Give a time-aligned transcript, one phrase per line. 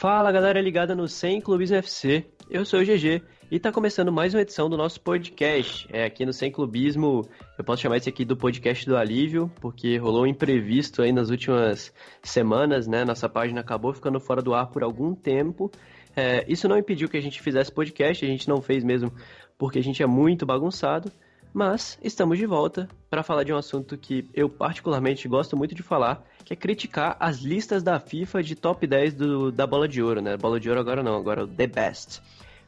[0.00, 4.32] Fala galera ligada no 100 Clubismo FC, eu sou o GG e tá começando mais
[4.32, 5.86] uma edição do nosso podcast.
[5.92, 7.28] É aqui no 100 Clubismo,
[7.58, 11.28] eu posso chamar esse aqui do podcast do alívio, porque rolou um imprevisto aí nas
[11.28, 11.92] últimas
[12.22, 13.04] semanas, né?
[13.04, 15.70] Nossa página acabou ficando fora do ar por algum tempo.
[16.16, 19.12] É, isso não impediu que a gente fizesse podcast, a gente não fez mesmo
[19.58, 21.12] porque a gente é muito bagunçado.
[21.52, 25.82] Mas estamos de volta para falar de um assunto que eu particularmente gosto muito de
[25.82, 30.00] falar, que é criticar as listas da FIFA de top 10 do, da bola de
[30.00, 30.36] ouro, né?
[30.36, 32.22] Bola de ouro agora não, agora o The Best,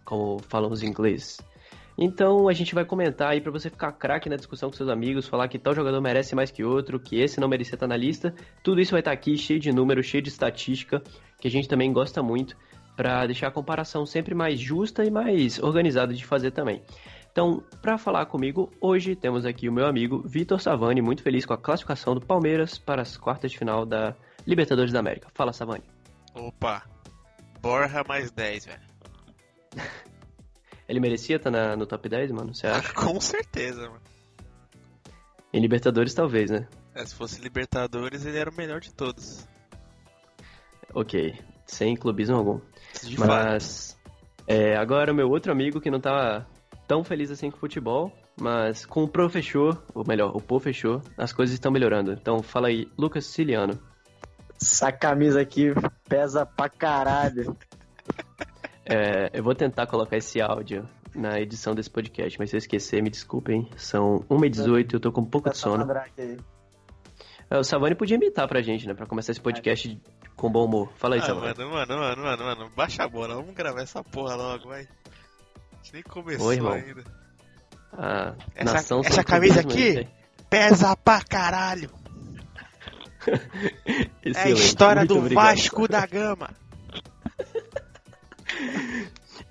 [0.04, 1.38] como falam os ingleses.
[1.96, 5.28] Então a gente vai comentar aí para você ficar craque na discussão com seus amigos,
[5.28, 8.34] falar que tal jogador merece mais que outro, que esse não merecia estar na lista.
[8.64, 11.02] Tudo isso vai estar aqui cheio de números, cheio de estatística,
[11.38, 12.56] que a gente também gosta muito,
[12.96, 16.82] para deixar a comparação sempre mais justa e mais organizada de fazer também.
[17.32, 21.54] Então, para falar comigo, hoje temos aqui o meu amigo Vitor Savani, muito feliz com
[21.54, 24.14] a classificação do Palmeiras para as quartas de final da
[24.46, 25.28] Libertadores da América.
[25.34, 25.82] Fala, Savani.
[26.34, 26.84] Opa,
[27.58, 28.80] Borja mais 10, velho.
[30.86, 32.54] Ele merecia estar na, no top 10, mano?
[32.54, 32.92] Você acha?
[32.92, 34.02] Com certeza, mano.
[35.54, 36.68] Em Libertadores, talvez, né?
[36.94, 39.48] É, se fosse Libertadores, ele era o melhor de todos.
[40.92, 42.60] Ok, sem clubismo algum.
[43.02, 43.98] De Mas
[44.46, 46.46] é, agora o meu outro amigo que não tá
[46.86, 50.58] tão feliz assim com o futebol, mas com o Pro fechou, ou melhor, o Pro
[50.58, 52.12] fechou, as coisas estão melhorando.
[52.12, 53.78] Então fala aí, Lucas Siciliano.
[54.60, 55.72] Essa camisa aqui
[56.08, 57.56] pesa pra caralho.
[58.84, 63.02] É, eu vou tentar colocar esse áudio na edição desse podcast, mas se eu esquecer,
[63.02, 63.68] me desculpem.
[63.76, 65.86] São 1h18 e eu tô com um pouco de sono.
[67.50, 68.94] É, o Savani podia imitar pra gente, né?
[68.94, 70.00] Pra começar esse podcast
[70.36, 70.92] com bom humor.
[70.96, 71.54] Fala aí, ah, Savani.
[71.58, 74.88] Mano, mano, mano, mano, mano, baixa a bola, vamos gravar essa porra logo, vai
[75.92, 77.04] nem começou Oi, ainda.
[77.92, 80.06] Ah, essa, essa camisa aqui
[80.48, 81.90] pesa pra caralho.
[84.24, 85.44] é a história do obrigado.
[85.44, 86.50] Vasco da Gama.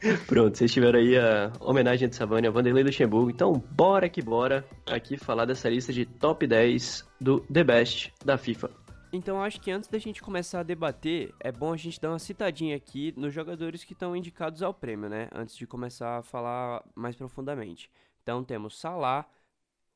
[0.25, 3.29] Pronto, vocês tiveram aí a homenagem de Savani a Vanderlei Luxemburgo.
[3.29, 8.37] Então, bora que bora aqui falar dessa lista de top 10 do The Best da
[8.37, 8.71] FIFA.
[9.13, 12.19] Então acho que antes da gente começar a debater, é bom a gente dar uma
[12.19, 15.27] citadinha aqui nos jogadores que estão indicados ao prêmio, né?
[15.33, 17.91] Antes de começar a falar mais profundamente.
[18.23, 19.29] Então temos Salah,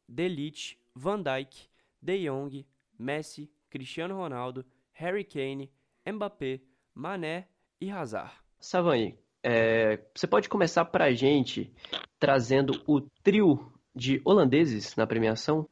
[0.08, 1.70] Delite, Van Dijk,
[2.02, 2.66] De Jong,
[3.00, 5.72] Messi, Cristiano Ronaldo, Harry Kane,
[6.06, 6.60] Mbappé,
[6.94, 7.48] Mané
[7.80, 8.34] e Hazard.
[8.60, 11.72] Savani, é, você pode começar para a gente
[12.20, 15.70] trazendo o trio de holandeses na premiação?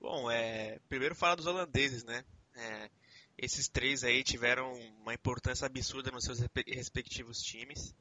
[0.00, 2.24] Bom, é, primeiro falar dos holandeses, né?
[2.62, 2.90] É,
[3.36, 7.94] esses três aí tiveram uma importância absurda nos seus respectivos times.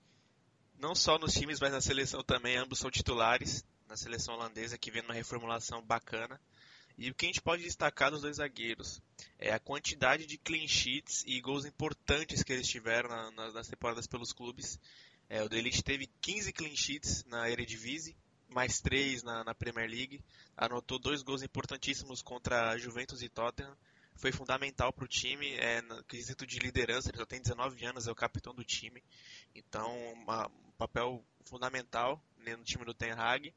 [0.77, 2.57] Não só nos times, mas na seleção também.
[2.57, 6.39] Ambos são titulares na seleção holandesa, que vem numa reformulação bacana.
[6.97, 9.01] E o que a gente pode destacar dos dois zagueiros
[9.39, 13.67] é a quantidade de clean sheets e gols importantes que eles tiveram na, na, nas
[13.67, 14.79] temporadas pelos clubes.
[15.27, 18.16] É, o Delite teve 15 clean sheets na Eredivisie,
[18.50, 20.23] mais 3 na, na Premier League.
[20.55, 23.75] Anotou dois gols importantíssimos contra Juventus e Tottenham
[24.21, 28.07] foi fundamental para o time, é, no quesito de liderança, ele só tem 19 anos,
[28.07, 29.03] é o capitão do time,
[29.55, 33.51] então uma, um papel fundamental né, no time do Ten Hag.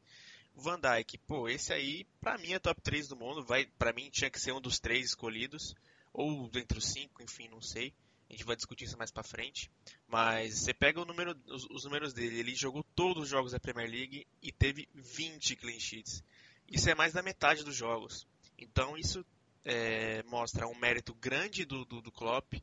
[0.57, 4.09] Van Dijk, pô, esse aí para mim é top 3 do mundo, vai para mim
[4.09, 5.75] tinha que ser um dos três escolhidos,
[6.15, 7.93] ou entre os cinco, enfim, não sei.
[8.31, 9.71] A gente vai discutir isso mais para frente.
[10.09, 13.91] Mas você pega número, os, os, números dele, ele jogou todos os jogos da Premier
[13.91, 16.23] League e teve 20 clean sheets.
[16.69, 18.27] Isso é mais da metade dos jogos.
[18.57, 19.25] Então isso
[19.65, 22.55] é, mostra um mérito grande do, do, do Klopp,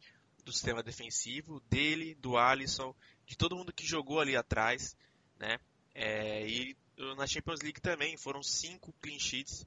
[0.44, 2.96] do sistema defensivo, dele, do Alisson,
[3.26, 4.96] de todo mundo que jogou ali atrás,
[5.40, 5.60] né?
[5.94, 6.76] É, e
[7.18, 9.66] na Champions League também foram cinco clean sheets,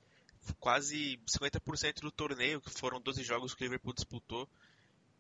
[0.60, 4.48] quase 50% do torneio, que foram 12 jogos que o Liverpool disputou.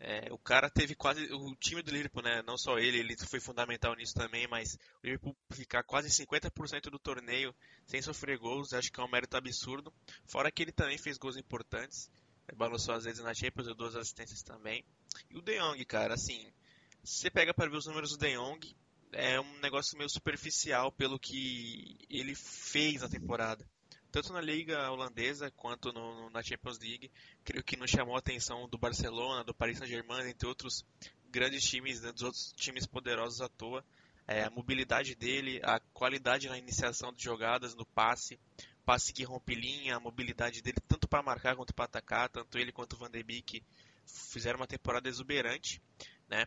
[0.06, 1.32] É, o cara teve quase.
[1.32, 2.42] O time do Liverpool, né?
[2.42, 6.98] Não só ele, ele foi fundamental nisso também, mas o Liverpool ficar quase 50% do
[6.98, 7.54] torneio
[7.86, 9.90] sem sofrer gols, acho que é um mérito absurdo.
[10.26, 12.10] Fora que ele também fez gols importantes.
[12.54, 14.84] Balançou às vezes na Champions, deu duas assistências também.
[15.30, 16.52] E o De Jong, cara, assim.
[17.02, 18.76] Você pega para ver os números do De Jong,
[19.10, 23.66] é um negócio meio superficial pelo que ele fez na temporada
[24.14, 27.10] tanto na liga holandesa quanto no, na Champions League.
[27.42, 30.86] Creio que não chamou a atenção do Barcelona, do Paris Saint-Germain, entre outros
[31.28, 33.84] grandes times, né, dos outros times poderosos à toa.
[34.28, 38.38] É, a mobilidade dele, a qualidade na iniciação de jogadas, no passe,
[38.86, 42.70] passe que rompe linha, a mobilidade dele tanto para marcar quanto para atacar, tanto ele
[42.70, 43.64] quanto o Van de Beek
[44.06, 45.82] fizeram uma temporada exuberante,
[46.28, 46.46] né?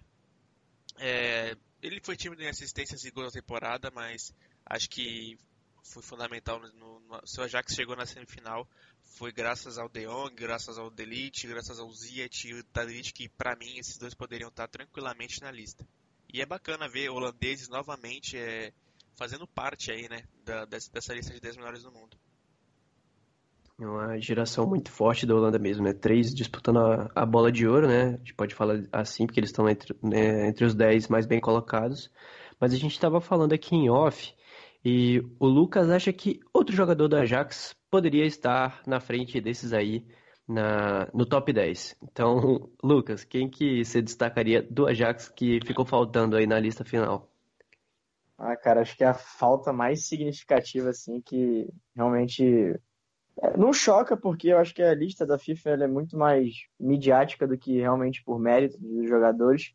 [1.00, 4.34] É, ele foi time de assistências e gols na temporada, mas
[4.66, 5.38] acho que
[5.88, 8.68] foi fundamental no, no, seu Ajax chegou na semifinal
[9.04, 13.30] foi graças ao De Jong, graças ao Delite, graças ao Ziyech e o Tadic que
[13.30, 15.88] para mim esses dois poderiam estar tranquilamente na lista.
[16.32, 18.72] E é bacana ver holandeses novamente é,
[19.16, 22.18] fazendo parte aí, né, da, dessa, lista de 10 melhores do mundo.
[23.80, 25.94] É uma geração muito forte da Holanda mesmo, né?
[25.94, 28.16] Três disputando a, a bola de ouro, né?
[28.16, 31.40] A gente pode falar assim, porque eles estão entre, né, entre os 10 mais bem
[31.40, 32.12] colocados.
[32.60, 34.34] Mas a gente estava falando aqui em off
[34.84, 40.06] e o Lucas acha que outro jogador do Ajax poderia estar na frente desses aí
[40.48, 41.98] na, no top 10.
[42.04, 47.30] Então, Lucas, quem que você destacaria do Ajax que ficou faltando aí na lista final?
[48.38, 52.80] Ah, cara, acho que a falta mais significativa, assim, que realmente
[53.42, 57.48] é, não choca, porque eu acho que a lista da FIFA é muito mais midiática
[57.48, 59.74] do que realmente por mérito dos jogadores.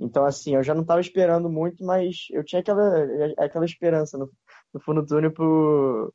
[0.00, 3.04] Então, assim, eu já não estava esperando muito, mas eu tinha aquela,
[3.36, 4.30] aquela esperança no,
[4.72, 6.12] no fundo do túnel pro,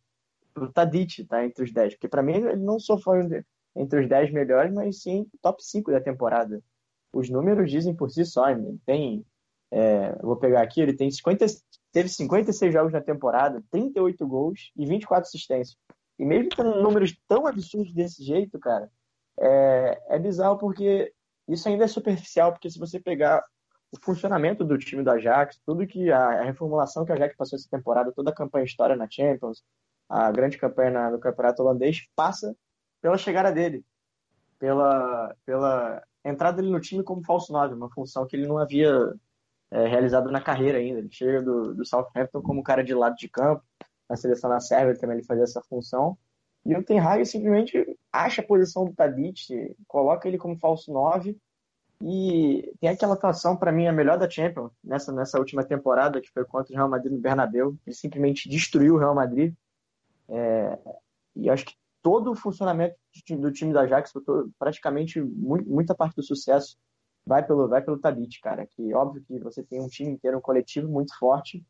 [0.54, 1.46] pro Tadic, tá?
[1.46, 1.94] Entre os 10.
[1.94, 3.20] Porque para mim ele não só foi
[3.76, 6.64] entre os 10 melhores, mas sim top 5 da temporada.
[7.14, 8.50] Os números dizem por si só.
[8.50, 9.24] Ele tem.
[9.72, 11.46] É, vou pegar aqui, ele tem 50,
[11.92, 15.78] teve 56 jogos na temporada, 38 gols e 24 assistências.
[16.18, 18.90] E mesmo tendo números tão absurdos desse jeito, cara,
[19.40, 21.12] é, é bizarro porque
[21.48, 23.44] isso ainda é superficial, porque se você pegar
[23.96, 27.58] o funcionamento do time do Ajax, tudo que a, a, reformulação que o Ajax passou
[27.58, 29.64] essa temporada, toda a campanha história na Champions,
[30.10, 32.56] a grande campanha no campeonato holandês, passa
[33.02, 33.84] pela chegada dele,
[34.60, 39.14] pela, pela entrada dele no time como falso 9, uma função que ele não havia
[39.72, 41.00] é, realizado na carreira ainda.
[41.00, 43.64] Ele chega do, do Southampton como cara de lado de campo,
[44.10, 46.18] na seleção da Sérvia também ele fazia essa função.
[46.66, 51.38] E o Ten Hag simplesmente acha a posição do Tadic, coloca ele como falso 9
[52.02, 56.32] e tem aquela atuação, para mim, a melhor da Champions, nessa, nessa última temporada, que
[56.32, 57.76] foi contra o Real Madrid no Bernabéu.
[57.86, 59.54] Ele simplesmente destruiu o Real Madrid.
[60.28, 60.78] É,
[61.36, 62.96] e acho que todo o funcionamento
[63.40, 64.14] do time da Ajax,
[64.60, 66.78] praticamente muita parte do sucesso,
[67.26, 68.68] vai pelo, vai pelo Tadic, cara.
[68.68, 71.66] Que óbvio que você tem um time inteiro, um coletivo muito forte,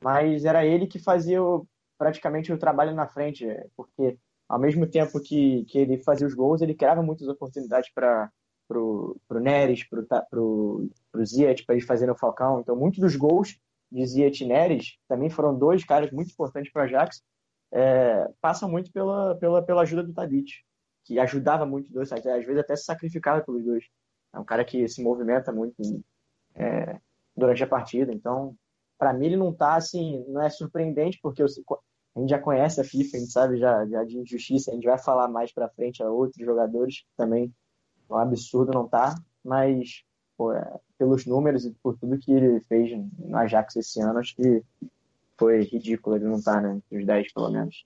[0.00, 1.66] mas era ele que fazia o,
[1.98, 4.18] praticamente o trabalho na frente, porque
[4.48, 8.30] ao mesmo tempo que, que ele fazia os gols, ele criava muitas oportunidades para
[8.66, 12.60] pro, pro Neres, pro, pro, pro Ziyech para eles fazerem o Falcão.
[12.60, 13.58] Então, muitos dos gols
[13.90, 17.22] de Ziyech e Neres também foram dois caras muito importantes para o Ajax.
[17.72, 20.52] É, passam muito pela, pela, pela ajuda do Tadic,
[21.04, 23.84] que ajudava muito os dois, às vezes até se sacrificava pelos dois.
[24.32, 25.74] É um cara que se movimenta muito
[26.54, 27.00] é,
[27.36, 28.12] durante a partida.
[28.12, 28.56] Então,
[28.98, 31.46] para mim, ele não tá assim, não é surpreendente, porque eu,
[32.16, 34.86] a gente já conhece a FIFA, a gente sabe já, já de injustiça, a gente
[34.86, 37.52] vai falar mais para frente a outros jogadores também
[38.10, 39.14] um absurdo não tá,
[39.44, 40.04] mas
[40.36, 44.34] pô, é, pelos números e por tudo que ele fez no Ajax esse ano, acho
[44.36, 44.62] que
[45.38, 46.80] foi ridículo ele não estar, tá, né?
[46.90, 47.84] Os 10 pelo menos.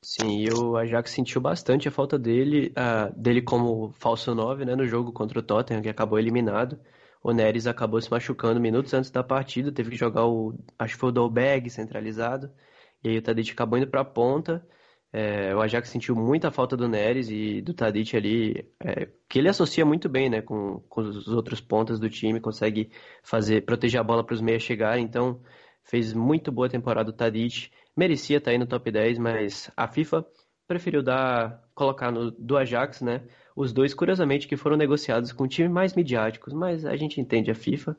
[0.00, 4.76] Sim, e o Ajax sentiu bastante a falta dele, uh, dele como falso 9, né,
[4.76, 6.78] no jogo contra o Tottenham, que acabou eliminado.
[7.22, 11.00] O Neres acabou se machucando minutos antes da partida, teve que jogar o, acho que
[11.00, 12.48] foi o Dolberg centralizado,
[13.02, 14.64] e aí o Tadic acabou indo para a ponta,
[15.12, 19.48] é, o Ajax sentiu muita falta do Neres e do Tadic ali, é, que ele
[19.48, 22.90] associa muito bem né, com, com os outros pontas do time, consegue
[23.22, 25.40] fazer proteger a bola para os meias chegarem, então
[25.82, 29.88] fez muito boa temporada o Tadic, merecia estar tá aí no top 10, mas a
[29.88, 30.26] FIFA
[30.66, 33.22] preferiu dar, colocar no, do Ajax, né,
[33.56, 37.54] os dois, curiosamente, que foram negociados com times mais midiáticos, mas a gente entende a
[37.54, 37.96] FIFA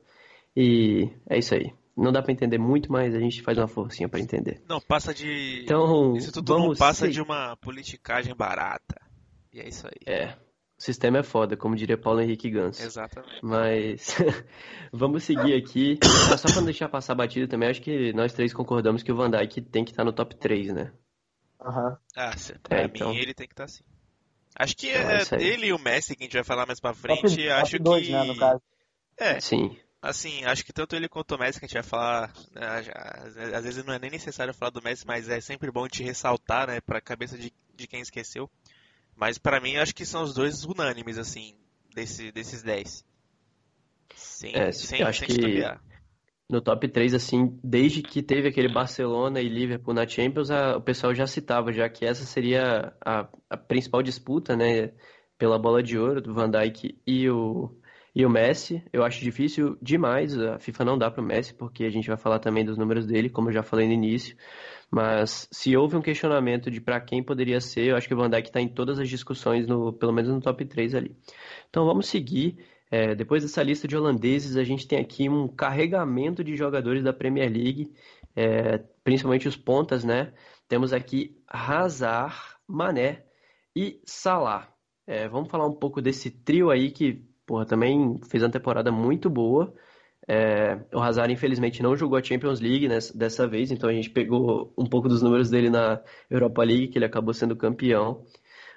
[0.55, 1.73] e é isso aí.
[1.99, 4.61] Não dá para entender muito, mas a gente faz uma forcinha para entender.
[4.67, 5.61] Não, passa de.
[5.63, 8.95] Então, isso tudo vamos não passa de uma politicagem barata.
[9.53, 10.13] E é isso aí.
[10.13, 10.35] É.
[10.77, 12.81] O sistema é foda, como diria Paulo Henrique Ganso.
[12.81, 13.43] Exatamente.
[13.43, 14.15] Mas
[14.93, 15.99] vamos seguir aqui.
[16.37, 19.29] Só para não deixar passar batido também, acho que nós três concordamos que o Van
[19.29, 20.93] Dijk tem que estar no top 3, né?
[21.61, 21.89] Aham.
[21.89, 21.97] Uhum.
[22.15, 22.31] Ah,
[22.63, 23.13] pra é, mim então...
[23.13, 23.83] ele tem que estar sim.
[24.55, 26.79] Acho que então, é, é ele e o Messi, que a gente vai falar mais
[26.79, 28.11] pra frente, top, acho top dois, que.
[28.13, 28.61] Né, no caso.
[29.17, 29.39] É.
[29.41, 29.77] Sim.
[30.01, 33.65] Assim, acho que tanto ele quanto o Messi que a gente vai falar, né, às
[33.65, 36.79] vezes não é nem necessário falar do Messi, mas é sempre bom te ressaltar, né,
[36.79, 38.49] pra cabeça de, de quem esqueceu.
[39.15, 41.53] Mas para mim, acho que são os dois unânimes, assim,
[41.93, 43.03] desse, desses 10.
[44.15, 45.63] Sim, é, sem, acho sem que
[46.49, 50.81] no top 3, assim, desde que teve aquele Barcelona e Liverpool na Champions, a, o
[50.81, 54.91] pessoal já citava, já que essa seria a, a principal disputa, né,
[55.37, 57.78] pela bola de ouro do Van Dijk e o
[58.15, 60.37] e o Messi, eu acho difícil demais.
[60.37, 63.05] A FIFA não dá para o Messi, porque a gente vai falar também dos números
[63.05, 64.35] dele, como eu já falei no início.
[64.91, 68.29] Mas se houve um questionamento de para quem poderia ser, eu acho que o Van
[68.29, 71.15] Dijk está em todas as discussões, no, pelo menos no top 3 ali.
[71.69, 72.57] Então vamos seguir.
[72.91, 77.13] É, depois dessa lista de holandeses, a gente tem aqui um carregamento de jogadores da
[77.13, 77.93] Premier League,
[78.35, 80.33] é, principalmente os pontas, né?
[80.67, 82.35] Temos aqui Hazard,
[82.67, 83.25] Mané
[83.75, 84.73] e Salah.
[85.05, 89.27] É, vamos falar um pouco desse trio aí que, porra, também fez uma temporada muito
[89.27, 89.73] boa.
[90.27, 94.11] É, o Hazard, infelizmente, não jogou a Champions League nessa, dessa vez, então a gente
[94.11, 98.23] pegou um pouco dos números dele na Europa League, que ele acabou sendo campeão.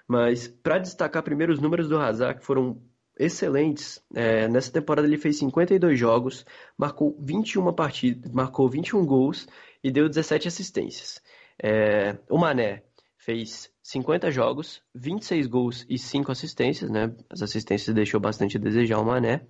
[0.08, 2.80] Mas para destacar primeiro os números do Hazard, que foram
[3.18, 6.46] excelentes, é, nessa temporada ele fez 52 jogos,
[6.78, 9.46] marcou 21 partidas, marcou 21 gols
[9.84, 11.20] e deu 17 assistências.
[11.62, 12.84] É, o Mané
[13.18, 17.14] fez 50 jogos, 26 gols e 5 assistências, né?
[17.28, 19.46] As assistências deixou bastante a desejar o Mané.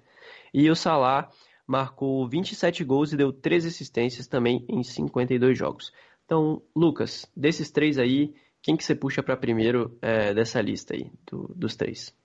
[0.55, 1.29] E o Salah
[1.67, 5.93] marcou 27 gols e deu 13 assistências também em 52 jogos.
[6.25, 11.11] Então, Lucas, desses três aí, quem que você puxa para primeiro é, dessa lista aí,
[11.31, 12.17] do, dos três?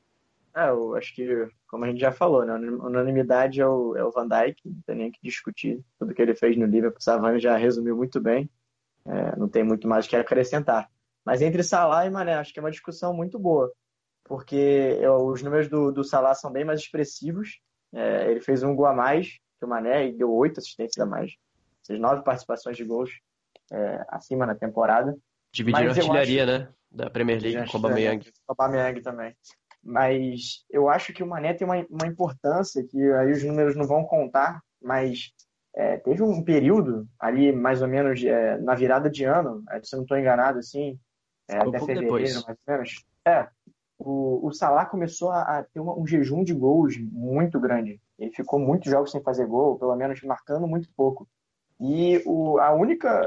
[0.56, 4.12] É, eu acho que, como a gente já falou, né, unanimidade é o, é o
[4.12, 7.40] Van Dijk, não tem nem que discutir tudo que ele fez no Liverpool, o Savani
[7.40, 8.50] já resumiu muito bem,
[9.06, 10.90] é, não tem muito mais o que acrescentar.
[11.28, 13.70] Mas entre Salah e Mané, acho que é uma discussão muito boa,
[14.24, 14.56] porque
[15.02, 17.60] eu, os números do, do Salah são bem mais expressivos,
[17.94, 21.06] é, ele fez um gol a mais que o Mané e deu oito assistências a
[21.06, 21.32] mais.
[21.32, 23.12] Ou seja, nove participações de gols
[23.70, 25.18] é, acima na temporada.
[25.52, 26.52] Dividiram a artilharia, acho...
[26.54, 26.70] né?
[26.90, 28.26] Da Premier League com o Aubameyang.
[28.48, 29.36] O Aubameyang também.
[29.84, 33.86] Mas eu acho que o Mané tem uma, uma importância que aí os números não
[33.86, 35.34] vão contar, mas
[35.76, 39.94] é, teve um período ali, mais ou menos, é, na virada de ano, é, se
[39.94, 40.98] eu não estou enganado, assim,
[41.50, 42.34] é, até fevereiro, depois.
[42.34, 43.06] mais ou menos.
[43.26, 43.48] É,
[43.98, 48.00] o, o Salah começou a, a ter uma, um jejum de gols muito grande.
[48.18, 51.28] Ele ficou muitos jogos sem fazer gol, pelo menos marcando muito pouco.
[51.80, 53.22] E o, a única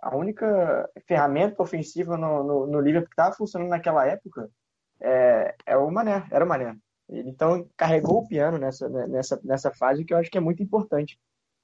[0.00, 4.48] a única ferramenta ofensiva no, no, no Liverpool que estava funcionando naquela época
[5.00, 6.76] é, é o Mané, era o Mané.
[7.08, 10.62] Ele, então carregou o piano nessa, nessa, nessa fase, que eu acho que é muito
[10.62, 11.18] importante.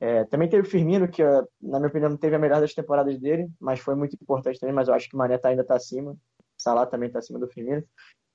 [0.04, 1.22] É, também teve o Firmino, que
[1.62, 4.74] na minha opinião não teve a melhor das temporadas dele, mas foi muito importante também,
[4.74, 6.14] mas eu acho que o Mané tá, ainda está acima.
[6.58, 7.82] Salah também está acima do Firmino.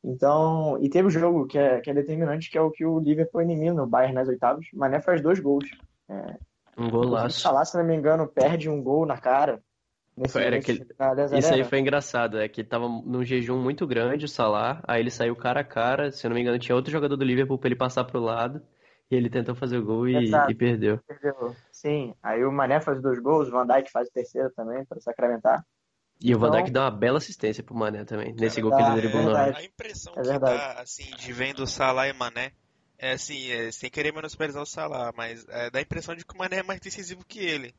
[0.04, 2.98] Então, e teve o jogo que é, que é determinante, que é o que o
[2.98, 4.66] Liverpool elimina o Bayern nas oitavas.
[4.74, 5.70] O Mané faz dois gols.
[6.10, 6.38] É,
[6.76, 7.38] um golaço.
[7.38, 9.62] O Salah, se não me engano, perde um gol na cara.
[10.18, 10.84] Nesse, Era aquele...
[11.38, 15.12] Isso aí foi engraçado, é que tava num jejum muito grande o Salah, aí ele
[15.12, 17.76] saiu cara a cara, se não me engano tinha outro jogador do Liverpool pra ele
[17.76, 18.60] passar pro lado,
[19.12, 21.00] e ele tentou fazer o gol e, e perdeu.
[21.00, 21.56] perdeu.
[21.72, 25.00] Sim, aí o Mané faz dois gols, o Van Dijk faz o terceiro também, para
[25.00, 25.66] sacramentar.
[26.22, 28.82] E o Van Dijk dá uma bela assistência pro Mané também, nesse é gol que
[28.82, 32.52] ele driblou é A impressão é que dá, assim, de vendo o Salah e Mané,
[32.98, 36.36] é assim, é, sem querer menosprezar o Salah, mas é, dá a impressão de que
[36.36, 37.74] o Mané é mais decisivo que ele.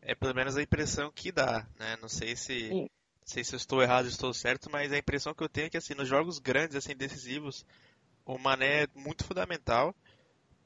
[0.00, 1.96] É pelo menos a impressão que dá, né?
[2.00, 2.88] Não sei se, não
[3.24, 5.70] sei se eu estou errado ou estou certo, mas a impressão que eu tenho é
[5.70, 7.64] que, assim, nos jogos grandes, assim, decisivos,
[8.24, 9.94] o Mané é muito fundamental.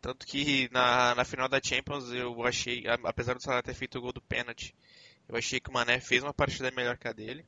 [0.00, 4.00] Tanto que na, na final da Champions eu achei, apesar do Salah ter feito o
[4.00, 4.74] gol do pênalti,
[5.28, 7.44] eu achei que o Mané fez uma partida melhor que a dele.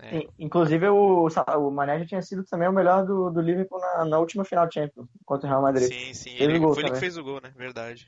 [0.00, 0.28] É.
[0.38, 4.18] Inclusive, o, o Mané já tinha sido também o melhor do, do Liverpool na, na
[4.18, 5.88] última final Champions, contra o Real Madrid.
[5.88, 6.36] Sim, sim.
[6.38, 7.52] Ele, foi ele que fez o gol, né?
[7.56, 8.06] Verdade.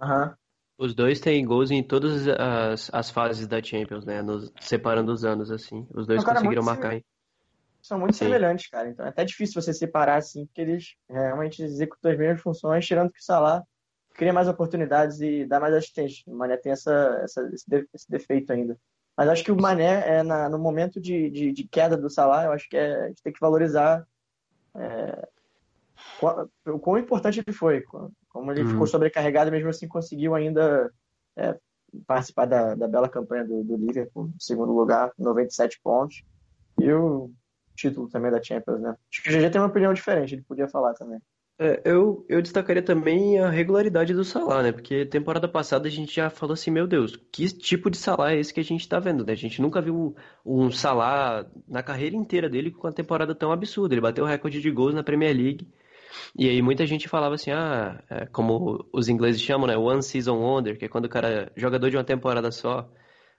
[0.00, 0.34] Uhum.
[0.76, 4.20] Os dois têm gols em todas as, as fases da Champions, né?
[4.22, 5.86] Nos, separando os anos, assim.
[5.94, 6.94] Os dois Não, conseguiram marcar.
[6.94, 7.04] Em...
[7.82, 8.26] São muito Sim.
[8.26, 8.88] semelhantes, cara.
[8.88, 13.12] Então é até difícil você separar, assim, porque eles realmente executam as mesmas funções, tirando
[13.12, 13.62] que o Salah
[14.14, 16.24] cria mais oportunidades e dá mais assistência.
[16.26, 18.76] O Mané tem essa, essa esse, defeito ainda.
[19.16, 22.44] Mas acho que o Mané, é na, no momento de, de, de, queda do Salah,
[22.44, 24.04] eu acho que é, a gente tem que valorizar
[24.74, 25.28] é,
[26.66, 27.82] o quão importante ele foi.
[28.28, 28.70] Como ele uhum.
[28.70, 30.92] ficou sobrecarregado, mesmo assim conseguiu ainda
[31.36, 31.56] é,
[32.06, 36.22] participar da, da, bela campanha do, do Liverpool, segundo lugar, 97 pontos.
[36.80, 37.30] E o
[37.78, 38.90] título também da Champions, né?
[38.90, 41.20] Acho que o GG tem uma opinião diferente, ele podia falar também.
[41.60, 44.70] É, eu, eu destacaria também a regularidade do Salah, né?
[44.70, 48.38] Porque temporada passada a gente já falou assim, meu Deus, que tipo de Salah é
[48.38, 49.32] esse que a gente tá vendo, né?
[49.32, 50.14] A gente nunca viu
[50.46, 53.92] um Salah na carreira inteira dele com uma temporada tão absurda.
[53.94, 55.68] Ele bateu o recorde de gols na Premier League.
[56.36, 59.76] E aí muita gente falava assim, ah, é, como os ingleses chamam, né?
[59.76, 62.88] One Season Wonder, que é quando o cara é jogador de uma temporada só.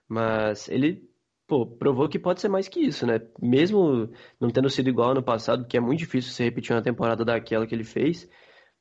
[0.08, 1.09] Mas ele
[1.50, 3.20] pô, provou que pode ser mais que isso, né?
[3.42, 4.08] Mesmo
[4.40, 7.66] não tendo sido igual no passado, que é muito difícil você repetir uma temporada daquela
[7.66, 8.30] que ele fez.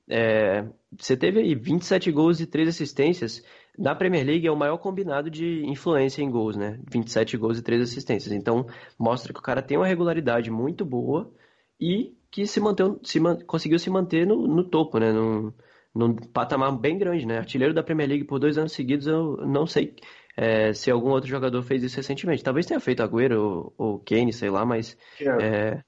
[0.07, 3.43] É, você teve aí 27 gols e 3 assistências.
[3.77, 6.79] Na Premier League é o maior combinado de influência em gols, né?
[6.91, 8.31] 27 gols e 3 assistências.
[8.31, 8.67] Então,
[8.99, 11.33] mostra que o cara tem uma regularidade muito boa
[11.81, 15.11] e que se, manteve, se conseguiu se manter no, no topo, né?
[15.11, 15.51] Num,
[15.95, 17.39] num patamar bem grande, né?
[17.39, 19.95] Artilheiro da Premier League por dois anos seguidos, eu não sei
[20.38, 22.43] é, se algum outro jogador fez isso recentemente.
[22.43, 24.98] Talvez tenha feito Agüero ou, ou Kane, sei lá, mas
[25.41, 25.83] é,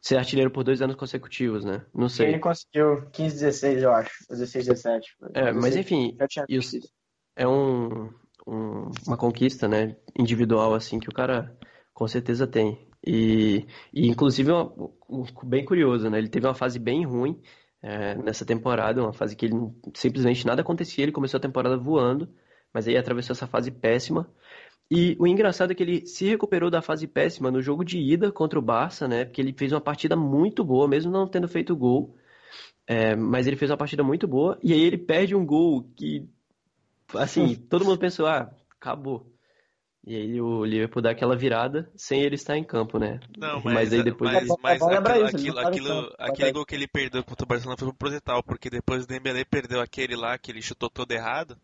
[0.00, 1.84] ser artilheiro por dois anos consecutivos, né?
[1.94, 2.28] Não sei.
[2.28, 4.10] Ele conseguiu 15, 16, eu acho.
[4.28, 5.16] 16, 17.
[5.34, 6.16] É, mas enfim,
[6.48, 6.78] isso
[7.36, 8.10] é um,
[8.46, 9.96] um- uma conquista, né?
[10.18, 11.56] Individual, assim, que o cara
[11.92, 12.86] com certeza tem.
[13.06, 14.72] E, e inclusive, uma-
[15.08, 16.18] um- bem curioso, né?
[16.18, 17.40] Ele teve uma fase bem ruim
[17.82, 19.54] é, nessa temporada, uma fase que ele
[19.94, 21.02] simplesmente nada acontecia.
[21.04, 22.28] Ele começou a temporada voando,
[22.74, 24.28] mas aí atravessou essa fase péssima.
[24.90, 28.30] E o engraçado é que ele se recuperou da fase péssima no jogo de ida
[28.30, 29.24] contra o Barça, né?
[29.24, 32.16] Porque ele fez uma partida muito boa, mesmo não tendo feito gol.
[32.86, 34.58] É, mas ele fez uma partida muito boa.
[34.62, 36.28] E aí ele perde um gol que,
[37.14, 39.32] assim, todo mundo pensou, ah, acabou.
[40.06, 43.20] E aí o Liverpool dá aquela virada sem ele estar em campo, né?
[43.38, 44.34] Não, mas, Mas aí depois.
[44.34, 46.66] mas, É bom- mas é lembrar aquilo, isso, ele aquilo, em aquilo- campo, aquele gol
[46.66, 50.36] que ele perdeu contra o Barcelona foi proposital, porque depois o Dembélé perdeu aquele lá
[50.36, 51.56] que ele chutou todo errado.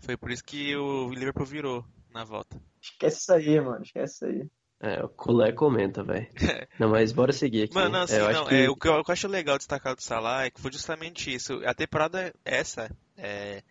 [0.00, 2.60] Foi por isso que o Liverpool virou na volta.
[2.80, 3.82] Esquece isso aí, mano.
[3.82, 4.46] Esquece isso aí.
[4.82, 6.26] É, o Culé comenta, velho.
[6.80, 7.74] Não, mas bora seguir aqui.
[7.74, 9.28] Mano, não, assim, É, eu não, que- é, o, que eu, o que eu acho
[9.28, 11.60] legal destacar do Salah é que foi justamente isso.
[11.66, 13.62] A temporada essa é,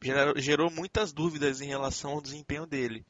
[0.00, 3.04] gerou, gerou muitas dúvidas em relação ao desempenho dele.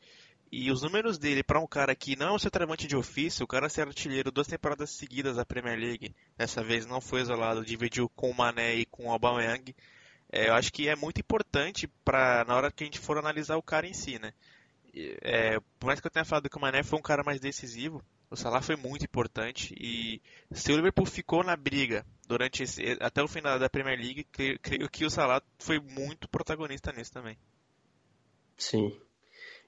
[0.51, 3.47] E os números dele, pra um cara que não é um centroavante de ofício, o
[3.49, 8.09] cara ser artilheiro duas temporadas seguidas da Premier League, dessa vez não foi isolado, dividiu
[8.11, 9.75] com o Mané e com o Aubameyang,
[10.33, 13.57] é, eu acho que é muito importante para na hora que a gente for analisar
[13.57, 14.33] o cara em si, né?
[14.95, 18.03] É, por mais que eu tenha falado que o Mané foi um cara mais decisivo,
[18.31, 20.21] o Salah foi muito importante e
[20.51, 24.59] se o Liverpool ficou na briga durante esse, até o final da Premier League, creio,
[24.59, 27.37] creio que o Salah foi muito protagonista nisso também.
[28.57, 28.97] Sim.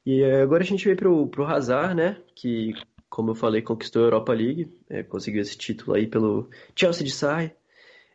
[0.05, 2.23] E eh, agora a gente vem pro, pro Hazard, né?
[2.35, 2.75] Que,
[3.09, 7.13] como eu falei, conquistou a Europa League, eh, conseguiu esse título aí pelo Chelsea de
[7.13, 7.53] Sarri.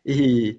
[0.04, 0.58] E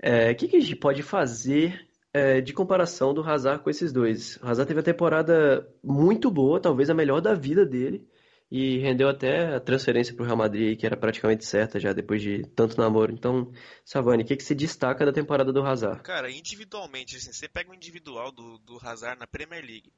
[0.00, 3.92] eh, o que que a gente pode fazer eh, de comparação do Hazard com esses
[3.92, 4.36] dois?
[4.36, 8.08] O Hazard teve a temporada muito boa, talvez a melhor da vida dele,
[8.50, 12.46] e rendeu até a transferência pro Real Madrid, que era praticamente certa já depois de
[12.54, 13.12] tanto namoro.
[13.12, 13.52] Então,
[13.84, 16.02] Savani, o que que se destaca da temporada do Hazard?
[16.02, 19.92] Cara, individualmente, assim, você pega o individual do, do Hazard na Premier League.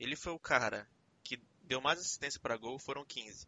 [0.00, 0.86] Ele foi o cara
[1.22, 3.46] que deu mais assistência para gol, foram 15.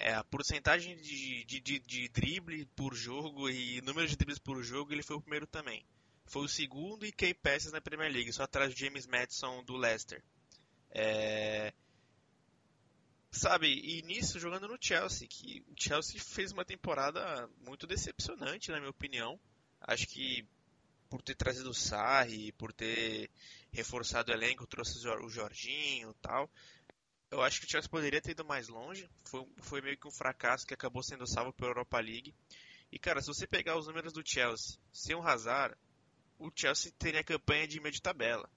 [0.00, 4.62] É, a porcentagem de, de, de, de drible por jogo e número de dribles por
[4.62, 5.84] jogo, ele foi o primeiro também.
[6.24, 9.76] Foi o segundo e key passes na Premier League, só atrás de James Madison do
[9.76, 10.22] Leicester.
[10.90, 11.74] É...
[13.32, 18.78] Sabe, e nisso jogando no Chelsea, que o Chelsea fez uma temporada muito decepcionante, na
[18.78, 19.38] minha opinião.
[19.80, 20.46] Acho que
[21.10, 23.30] por ter trazido o Sarri, por ter
[23.72, 26.48] reforçado o elenco, trouxe o Jor- o Jorginho e tal.
[27.30, 29.08] Eu acho que o Chelsea poderia ter ido mais longe.
[29.24, 32.34] Foi, foi meio que um fracasso que acabou sendo salvo pela Europa League.
[32.90, 35.74] E cara, se você pegar os números do Chelsea sem o Hazard,
[36.38, 38.48] o Chelsea teria campanha de meio de tabela.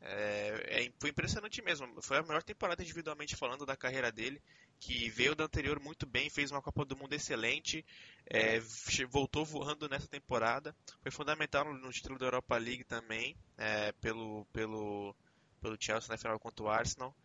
[0.00, 2.00] É, é- foi impressionante mesmo.
[2.02, 4.40] Foi a melhor temporada individualmente falando da carreira dele,
[4.78, 7.84] que veio da anterior muito bem, fez uma Copa do Mundo excelente,
[8.26, 8.60] é,
[9.08, 10.76] voltou voando nessa temporada.
[11.02, 15.16] Foi fundamental no, no título da Europa League também, é, pelo, pelo,
[15.60, 17.16] pelo Chelsea na final contra o Arsenal.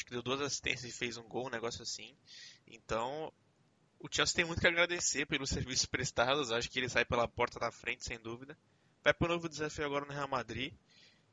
[0.00, 2.16] Acho que deu duas assistências e fez um gol, um negócio assim.
[2.66, 3.30] Então,
[3.98, 6.50] o Chelsea tem muito que agradecer pelos serviços prestados.
[6.50, 8.56] Acho que ele sai pela porta da frente, sem dúvida.
[9.04, 10.72] Vai para um novo desafio agora no Real Madrid.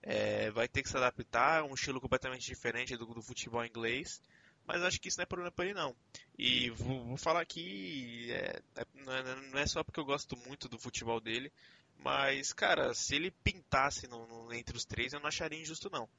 [0.03, 4.21] É, vai ter que se adaptar, um estilo completamente diferente do, do futebol inglês.
[4.65, 5.95] Mas acho que isso não é problema para ele, não.
[6.37, 10.67] E vou, vou falar aqui, é, é- é, não é só porque eu gosto muito
[10.67, 11.53] do futebol dele,
[11.99, 16.09] mas, cara, se ele pintasse no- no- entre os três, eu não acharia injusto, não.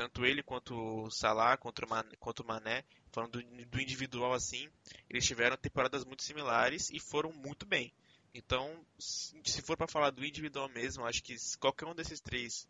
[0.00, 4.32] Tanto ele quanto o Salah, quanto o Mané, quanto o Mané falando do, do individual
[4.32, 4.66] assim,
[5.10, 7.92] eles tiveram temporadas muito similares e foram muito bem.
[8.32, 12.66] Então, se for para falar do individual mesmo, acho que qualquer um desses três,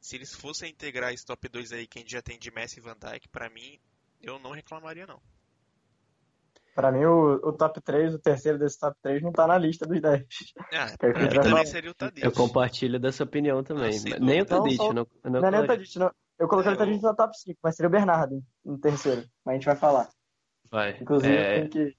[0.00, 2.78] se eles fossem integrar esse top 2 aí que a gente já tem de Messi
[2.78, 3.76] e Van Dijk, pra mim,
[4.22, 5.20] eu não reclamaria não.
[6.72, 9.84] Pra mim, o, o top 3, o terceiro desse top 3 não tá na lista
[9.84, 10.24] dos 10.
[10.72, 12.24] Ah, pra mim também seria o Tadic.
[12.24, 13.90] Eu compartilho dessa opinião também.
[14.14, 14.46] Ah, Nem o.
[14.46, 15.66] Tadic, Não, não, não, Não é nem o.
[15.66, 16.12] Tadic, não.
[16.40, 19.22] Eu coloquei É, o o- no top 5, mas seria o Bernardo no terceiro.
[19.44, 20.08] Mas a gente vai falar.
[20.70, 20.96] Vai.
[21.00, 21.96] Inclusive, É, tenho que,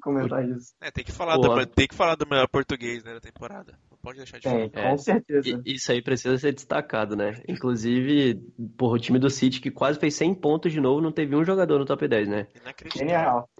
[0.00, 0.74] comentar isso.
[0.80, 3.72] É, tem que falar tem que falar do melhor português né, da temporada.
[3.90, 4.86] Não pode deixar de Tem, falar.
[4.86, 4.90] É.
[4.90, 5.62] com certeza.
[5.64, 7.42] isso aí precisa ser destacado, né?
[7.48, 8.34] Inclusive,
[8.76, 11.44] porra, o time do City, que quase fez 100 pontos de novo, não teve um
[11.44, 12.46] jogador no top 10, né?
[12.60, 13.08] Inacreditável.
[13.08, 13.50] Genial.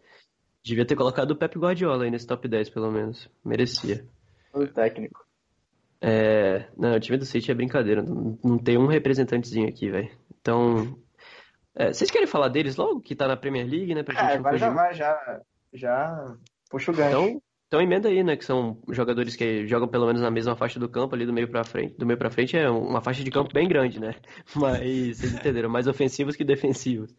[0.63, 3.29] Devia ter colocado o Pep Guardiola aí nesse top 10, pelo menos.
[3.45, 4.07] Merecia.
[4.53, 5.25] O técnico.
[6.05, 8.03] É, não, o time do City é brincadeira.
[8.03, 10.11] Não, não tem um representantezinho aqui, velho.
[10.41, 10.99] Então,
[11.77, 13.01] é, vocês querem falar deles logo?
[13.01, 14.03] Que tá na Premier League, né?
[14.03, 15.41] Pra É, vai, já vai, já,
[15.73, 16.35] já
[16.69, 17.11] puxa o gancho.
[17.11, 18.37] Então, então emenda aí, né?
[18.37, 21.47] Que são jogadores que jogam pelo menos na mesma faixa do campo, ali do meio
[21.49, 21.97] pra frente.
[21.97, 24.17] Do meio pra frente é uma faixa de campo bem grande, né?
[24.57, 27.15] Mas vocês entenderam, mais ofensivos que defensivos.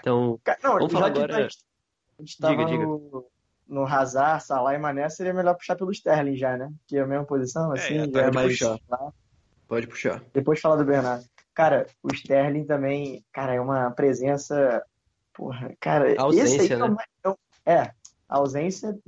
[0.00, 1.56] Então, Não, vamos falar que agora- a gente,
[2.18, 2.86] a gente Diga, diga.
[3.68, 6.72] No, Hazard, Salah e Mané, seria melhor puxar pelo Sterling já, né?
[6.86, 8.48] Que é a mesma posição, assim, É, já é pode mais...
[8.58, 8.78] puxar.
[8.88, 9.12] Tá?
[9.68, 10.22] Pode puxar.
[10.32, 11.24] Depois fala do Bernardo.
[11.54, 14.82] Cara, o Sterling também, cara, é uma presença.
[15.34, 16.96] Porra, cara, esse Ausência, aí é né?
[17.24, 17.80] é, o- é,
[18.28, 18.98] a ausência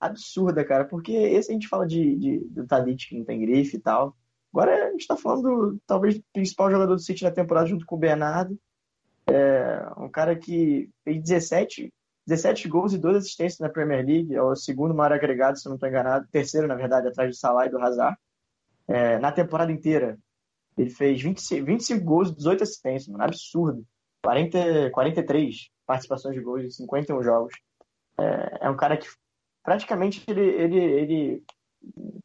[0.00, 3.76] absurda, cara, porque esse a gente fala de, de, do Tadic que não tem grife
[3.76, 4.16] e tal.
[4.52, 7.84] Agora a gente tá falando do, talvez, do principal jogador do City na temporada junto
[7.84, 8.58] com o Bernardo.
[9.26, 11.92] É, um cara que fez 17,
[12.28, 15.70] 17 gols e 2 assistências na Premier League, é o segundo maior agregado, se eu
[15.70, 18.18] não estou enganado, terceiro, na verdade, atrás do Salah e do Hazard.
[18.86, 20.18] É, na temporada inteira,
[20.76, 23.82] ele fez 25, 25 gols e 18 assistências, mano, absurdo.
[24.22, 27.54] 40, 43 participações de gols em 51 jogos.
[28.18, 29.06] É, é um cara que
[29.62, 31.42] praticamente ele, ele, ele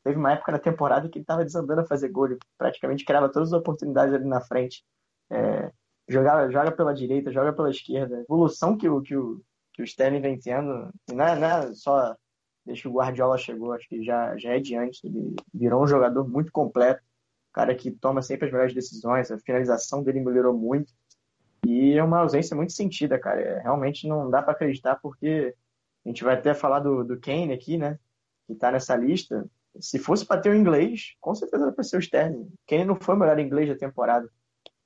[0.03, 3.31] teve uma época na temporada que ele estava desandando a fazer gol, ele praticamente criava
[3.31, 4.83] todas as oportunidades ali na frente.
[5.31, 5.71] É,
[6.09, 8.17] joga, joga pela direita, joga pela esquerda.
[8.17, 9.41] A evolução que que o,
[9.73, 12.15] que o Sterling vem tendo, não é, não é só
[12.65, 15.03] desde que o Guardiola chegou, acho que já, já é de antes.
[15.03, 17.01] Ele virou um jogador muito completo,
[17.51, 20.93] cara que toma sempre as melhores decisões, a finalização dele melhorou muito.
[21.65, 23.41] E é uma ausência muito sentida, cara.
[23.41, 25.55] É, realmente não dá para acreditar, porque
[26.05, 27.97] a gente vai até falar do, do Kane aqui, né?
[28.47, 29.45] Que tá nessa lista.
[29.79, 32.51] Se fosse para ter o inglês, com certeza era para ser o Sterling.
[32.67, 34.29] Kane não foi o melhor inglês da temporada.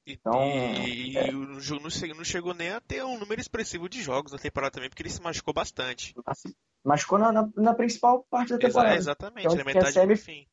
[0.07, 0.41] E, Então,
[0.87, 4.01] e- e o jogo não che- não chegou nem a ter um número expressivo de
[4.01, 6.15] jogos na temporada também, porque ele se machucou bastante.
[6.25, 8.95] Assim, machucou na, na, na principal parte da Exa- temporada.
[8.95, 10.47] exatamente, Então, na metade recebe- pro fim.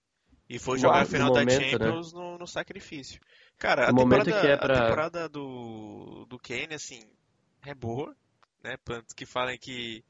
[0.49, 1.71] E foi jogar a final no da momento, né?
[1.71, 3.21] Champions no, no sacrifício.
[3.57, 7.03] Cara, a momento temporada, que é a pra- temporada do, do Kane, assim,
[7.65, 8.15] é boa,
[8.63, 8.77] né?
[9.17, 10.05] Que falem que.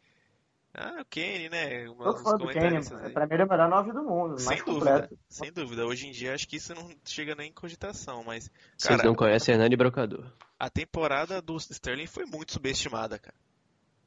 [0.76, 1.86] Ah, o Kane, né?
[1.96, 3.12] Falando do Kane, aí.
[3.12, 5.18] pra mim ele é o melhor nove do mundo, Sem mais dúvida, completo.
[5.28, 5.86] sem dúvida.
[5.86, 9.14] Hoje em dia acho que isso não chega nem em cogitação, mas, Vocês cara, não
[9.14, 10.24] conhecem Hernani Brocador.
[10.58, 13.36] a temporada do Sterling foi muito subestimada, cara.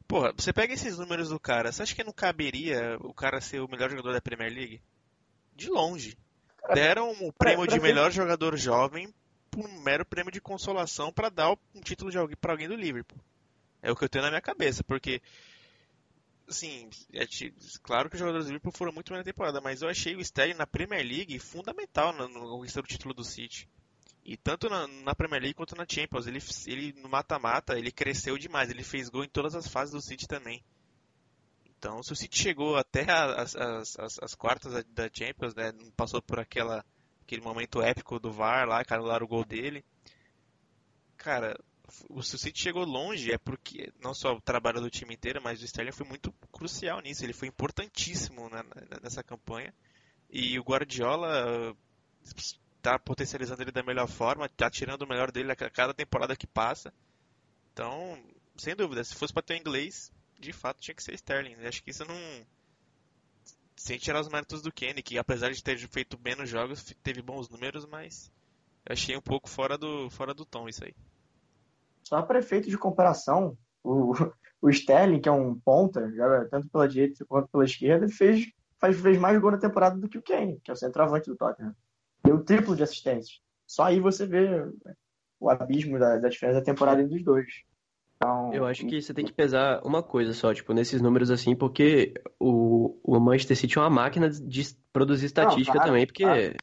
[0.08, 3.62] Porra, você pega esses números do cara, você acha que não caberia o cara ser
[3.62, 4.82] o melhor jogador da Premier League?
[5.56, 6.18] De longe.
[6.62, 9.14] Cara, Deram o prêmio pra de melhor jogador jovem
[9.50, 12.76] por um mero prêmio de consolação pra dar um título de alguém para alguém do
[12.76, 13.18] Liverpool.
[13.82, 15.22] É o que eu tenho na minha cabeça, porque
[16.48, 17.26] assim, é
[17.84, 20.22] claro que os jogadores do Liverpool foram muito bem na temporada, mas eu achei o
[20.22, 23.70] Sterling na Premier League fundamental no, no conquista do título do City.
[24.24, 28.38] E tanto na, na Premier League quanto na Champions, ele, ele no mata-mata, ele cresceu
[28.38, 30.64] demais, ele fez gol em todas as fases do City também.
[31.66, 36.22] Então, se o City chegou até as, as, as, as quartas da, Champions, né, passou
[36.22, 36.84] por aquela,
[37.22, 39.86] aquele momento épico do VAR lá, anularam o gol dele.
[41.16, 41.58] Cara,
[42.10, 45.66] o City chegou longe é porque não só o trabalho do time inteiro, mas o
[45.66, 47.24] Sterling foi muito crucial nisso.
[47.24, 48.50] Ele foi importantíssimo
[49.02, 49.74] nessa campanha.
[50.30, 51.76] E o Guardiola
[52.24, 56.36] está potencializando ele da melhor forma, tá tirando o melhor dele a ca- cada temporada
[56.36, 56.94] que passa.
[57.72, 58.22] Então,
[58.58, 61.54] sem dúvida, se fosse para ter inglês, de fato tinha que ser Sterling.
[61.60, 62.16] Eu Acho que isso não.
[63.76, 67.48] Sem tirar os méritos do Kenny, que apesar de ter feito menos jogos, teve bons
[67.48, 68.32] números, mas
[68.90, 70.94] achei um pouco fora do, fora do tom isso aí.
[72.08, 74.14] Só para efeito de comparação, o,
[74.62, 78.46] o Sterling, que é um ponta, joga tanto pela direita quanto pela esquerda, ele fez,
[78.80, 81.36] faz, fez mais gol na temporada do que o Kane, que é o centroavante do
[81.36, 81.76] Tottenham.
[82.24, 83.42] Deu triplo de assistências.
[83.66, 84.66] Só aí você vê
[85.38, 87.48] o abismo da, da diferença da temporada entre os dois.
[88.16, 91.56] Então, Eu acho que você tem que pesar uma coisa só, tipo, nesses números assim,
[91.56, 96.56] porque o, o Manchester City é uma máquina de produzir estatística claro, também, porque claro.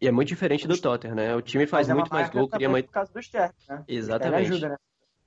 [0.00, 1.34] E é muito diferente do Tottenham, né?
[1.34, 2.84] O time faz é muito mais gol, cria mais...
[2.84, 3.84] por causa do Sterling, né?
[3.88, 4.52] Exatamente.
[4.52, 4.76] Ajuda, né?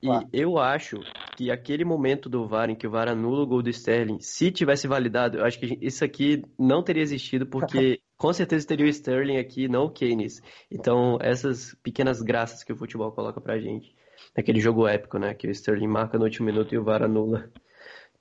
[0.02, 0.30] E Claro.
[0.34, 1.00] eu acho
[1.38, 4.50] que aquele momento do VAR em que o VAR anula o gol do Sterling, se
[4.50, 8.90] tivesse validado, eu acho que isso aqui não teria existido, porque com certeza teria o
[8.90, 10.42] Sterling aqui, não o Keynes.
[10.72, 13.94] Então, essas pequenas graças que o futebol coloca pra gente.
[14.36, 15.36] Naquele jogo épico, né?
[15.36, 17.52] Que o Sterling marca no último minuto e o VAR anula.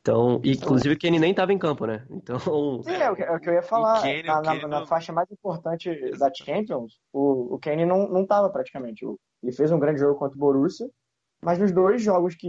[0.02, 2.06] Então, inclusive o Kane nem tava em campo, né?
[2.10, 2.38] Então,
[2.82, 4.00] Sim, é o que, é o que eu ia falar.
[4.00, 8.26] Kane- na, o na- não- faixa mais importante da Champions, o, o Kane não, não
[8.26, 9.04] tava praticamente.
[9.42, 10.88] Ele fez um grande jogo contra o Borussia,
[11.42, 12.48] mas nos dois jogos que,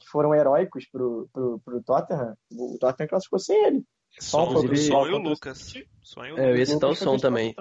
[0.00, 3.84] que foram heróicos pro, pro, pro Tottenham, o Tottenham classificou sem ele.
[4.18, 5.74] Só Som, Inclusive- som e o Lucas.
[6.02, 6.68] Som e o É, eu ia Lucas.
[6.70, 7.54] citar o Lucas som também.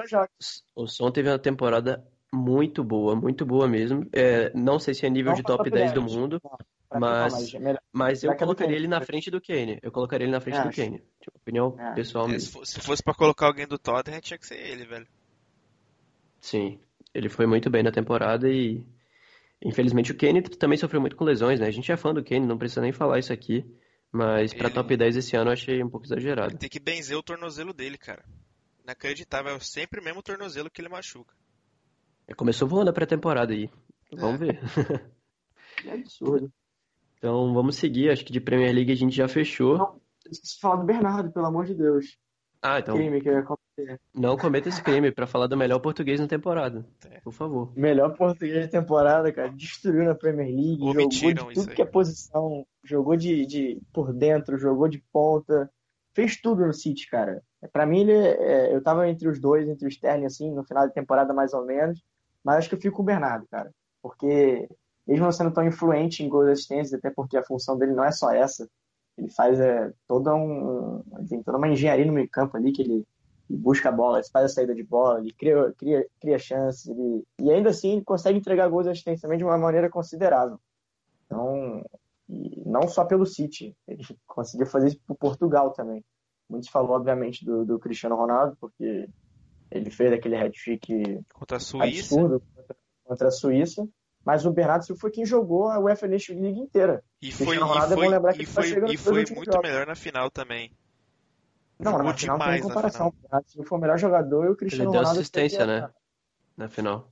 [0.75, 4.07] o Son teve uma temporada muito boa, muito boa mesmo.
[4.13, 6.15] É, não sei se é nível Não de top top 10 do 10.
[6.15, 6.41] mundo,
[6.99, 7.81] Mas- é melhor.
[7.91, 8.77] mas eu é colocaria Kane?
[8.81, 9.79] ele na frente do Kane.
[9.81, 10.75] Eu colocaria ele na frente do Acho.
[10.81, 10.97] Kane.
[11.21, 11.93] Tipo, opinião É.
[11.93, 12.51] pessoal É, se mesmo.
[12.59, 15.07] fo- se fosse pra colocar alguém do Tottenham, tinha que ser ele, velho.
[16.41, 16.79] Sim,
[17.13, 18.85] ele foi muito bem na temporada e
[19.63, 21.67] infelizmente o Kane também sofreu muito com lesões, né?
[21.67, 23.65] A gente é fã do Kane, não precisa nem falar isso aqui,
[24.11, 26.57] mas pra Ele- top 10 esse ano eu achei um pouco exagerado.
[26.57, 28.23] Tem que benzer o tornozelo dele, cara.
[28.83, 31.33] Inacreditável, é sempre o mesmo tornozelo que ele machuca.
[32.37, 33.69] Começou voando a pré-temporada aí.
[34.13, 34.59] Vamos ver.
[35.85, 36.51] É absurdo.
[37.25, 39.79] Então vamos seguir, acho que de Premier League a gente já fechou.
[39.79, 39.99] Não.
[40.29, 42.19] esqueci de falar do Bernardo, pelo amor de Deus.
[42.61, 43.99] Ah, então Crime que eu ia cometer.
[44.13, 46.85] não cometa esse crime pra falar do melhor português na temporada.
[47.09, 47.19] É.
[47.21, 47.73] Por favor.
[47.75, 49.49] Melhor português da temporada, cara.
[49.49, 53.81] Destruiu na Premier League, Omitiram jogou de isso tudo que é posição, jogou de, de
[53.91, 55.67] por dentro, jogou de ponta,
[56.13, 57.41] fez tudo no City, cara.
[57.73, 60.85] Pra mim, ele, é, eu tava entre os dois, entre o Sterling, assim, no final
[60.87, 62.03] da temporada mais ou menos,
[62.43, 63.71] mas acho que eu fico com o Bernardo, cara.
[64.01, 64.67] Porque,
[65.07, 68.03] mesmo não sendo tão influente em gols e assistências, até porque a função dele não
[68.03, 68.67] é só essa,
[69.17, 73.05] ele faz é, toda, um, tem toda uma engenharia no meio campo ali, que ele
[73.49, 76.87] ele busca a bola, ele faz a saída de bola, ele cria, cria, cria chances,
[76.87, 77.23] ele...
[77.39, 80.59] e ainda assim ele consegue entregar gols e assistências também de uma maneira considerável.
[81.25, 81.83] Então,
[82.65, 86.03] não só pelo City, ele conseguiu fazer isso por Portugal também.
[86.49, 89.07] Muitos falou, obviamente, do, do Cristiano Ronaldo, porque
[89.71, 92.15] ele fez aquele hat-trick Contra a Suíça.
[92.15, 93.87] absurdo contra, contra a Suíça,
[94.25, 97.03] mas o Bernardo Silva foi quem jogou a UEFA Nations League inteira.
[97.21, 99.13] E foi, e é bom foi, lembrar que e ele tá foi, chegando e foi
[99.13, 99.61] muito jogos.
[99.61, 100.71] melhor na final também.
[101.79, 103.11] Não, Jogou na final não tem comparação.
[103.11, 103.13] final.
[103.19, 105.71] O Bernardo Silva foi o melhor jogador e o Ele Cristiano deu Ronaldo assistência, teve
[105.71, 105.93] a- né?
[106.57, 107.11] Na final.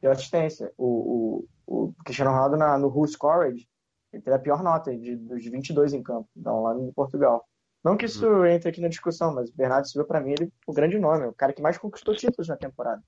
[0.00, 0.72] deu assistência.
[0.78, 3.68] O, o, o Cristiano Ronaldo na, no Who Scored,
[4.12, 7.44] ele teve a pior nota de, dos 22 em campo, então, lá em Portugal.
[7.82, 10.48] Não que isso entre aqui na discussão, mas o Bernardo Silva, pra mim, ele é
[10.66, 13.02] o grande nome, o cara que mais conquistou títulos na temporada.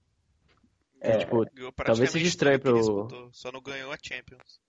[1.01, 1.45] É, tipo,
[1.85, 4.61] talvez seja estranho pro- Só não ganhou a Champions.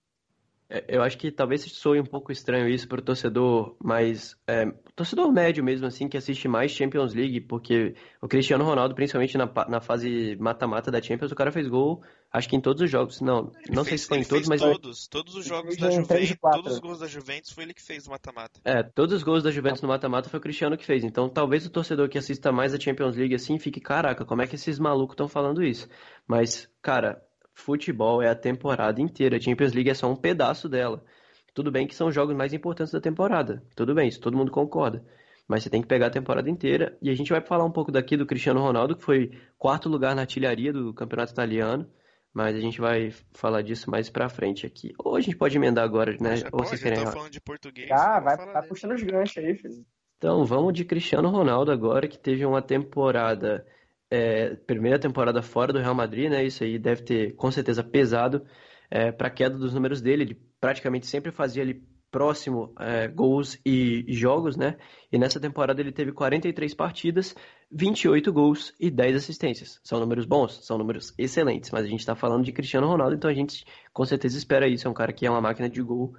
[0.70, 4.66] É, Eu acho que talvez soe um pouco estranho isso para o torcedor, mas é,
[4.94, 9.50] torcedor médio mesmo, assim, que assiste mais Champions League, porque o Cristiano Ronaldo, principalmente na,
[9.68, 13.20] na fase mata-mata da Champions, o cara fez gol, acho que em todos os jogos.
[13.20, 15.90] Não, Ele não fez, sei se foi em todos, mas todos, todos os jogos da
[15.90, 16.62] Juventus, quatro.
[16.62, 18.60] todos os gols da Juventus foi ele que fez no mata-mata.
[18.64, 21.02] é, todos os gols da Juventus no mata-mata foi o Cristiano que fez.
[21.04, 24.46] Então talvez o torcedor que assista mais a Champions League assim fique, caraca, como é
[24.46, 25.88] que esses malucos estão falando isso?
[26.26, 27.22] Mas, cara,
[27.58, 29.36] futebol é a temporada inteira.
[29.36, 31.04] A Champions League é só um pedaço dela.
[31.54, 33.62] Tudo bem que são os jogos mais importantes da temporada.
[33.74, 35.04] Tudo bem, isso todo mundo concorda.
[35.46, 36.96] Mas você tem que pegar a temporada inteira.
[37.02, 40.14] E a gente vai falar um pouco daqui do Cristiano Ronaldo, que foi quarto lugar
[40.14, 41.88] na artilharia do campeonato italiano.
[42.32, 44.92] Mas a gente vai falar disso mais pra frente aqui.
[44.98, 46.36] Ou a gente pode emendar agora, né?
[46.36, 46.98] Já Ou vocês querem.
[46.98, 47.90] eu tô falando de português.
[47.90, 48.66] Ah, vamos vai, dele.
[48.68, 49.84] puxando os ganchos aí, filho.
[50.18, 53.66] Então, vamos de Cristiano Ronaldo agora, que teve uma temporada,
[54.10, 56.44] é, primeira temporada fora do Real Madrid, né?
[56.44, 58.44] Isso aí deve ter, com certeza, pesado
[59.18, 60.22] para a queda dos números dele.
[60.22, 64.76] Ele praticamente sempre fazia ali próximo é, gols e jogos, né?
[65.12, 67.34] E nessa temporada ele teve 43 partidas,
[67.70, 69.78] 28 gols e 10 assistências.
[69.84, 70.64] São números bons?
[70.66, 74.04] São números excelentes, mas a gente está falando de Cristiano Ronaldo, então a gente com
[74.04, 74.86] certeza espera isso.
[74.86, 76.14] É um cara que é uma máquina de gol.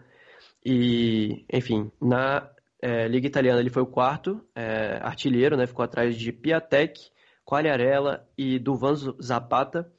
[0.63, 2.49] E, enfim, na
[2.82, 5.65] é, Liga Italiana ele foi o quarto é, artilheiro, né?
[5.65, 6.99] Ficou atrás de Piatek,
[7.49, 9.91] Quagliarella e Duvan Zapata.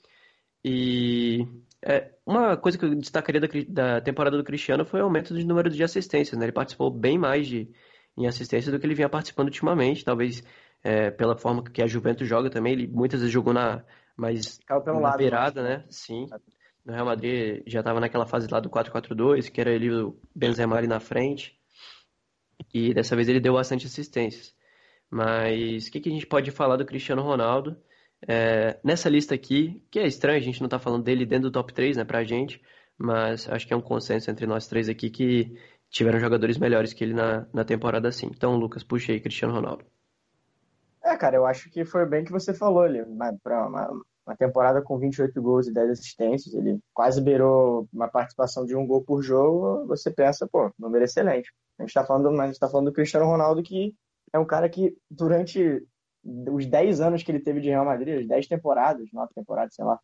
[0.64, 1.44] E
[1.82, 5.44] é, uma coisa que eu destacaria da, da temporada do Cristiano foi o aumento do
[5.44, 6.44] número de assistências, né?
[6.44, 7.68] Ele participou bem mais de,
[8.16, 10.44] em assistência do que ele vinha participando ultimamente, talvez
[10.84, 12.74] é, pela forma que a Juventus joga também.
[12.74, 13.82] Ele muitas vezes jogou na
[14.16, 15.18] mais Caiu pelo na lado.
[15.18, 15.84] beirada, mais, né?
[15.90, 16.26] Sim.
[16.84, 20.76] No Real Madrid já estava naquela fase lá do 4-4-2, que era ele o Benzema
[20.76, 21.58] ali na frente.
[22.72, 24.54] E dessa vez ele deu bastante assistências.
[25.10, 27.76] Mas o que, que a gente pode falar do Cristiano Ronaldo?
[28.26, 31.52] É, nessa lista aqui, que é estranho a gente não tá falando dele dentro do
[31.52, 32.62] top 3, né, pra gente,
[32.96, 37.02] mas acho que é um consenso entre nós três aqui que tiveram jogadores melhores que
[37.02, 38.26] ele na, na temporada assim.
[38.26, 39.84] Então, Lucas, puxa aí, Cristiano Ronaldo.
[41.02, 43.02] É, cara, eu acho que foi bem que você falou ali.
[43.02, 43.90] Uma, pra uma,
[44.26, 48.86] uma temporada com 28 gols e 10 assistências, ele quase beirou uma participação de um
[48.86, 49.86] gol por jogo.
[49.86, 51.50] Você pensa, pô, número excelente.
[51.78, 53.94] A gente tá falando, mas a gente tá falando do Cristiano Ronaldo, que
[54.32, 55.82] é um cara que durante
[56.24, 59.84] os 10 anos que ele teve de Real Madrid, as 10 temporadas, 9 temporadas, sei
[59.84, 59.98] lá,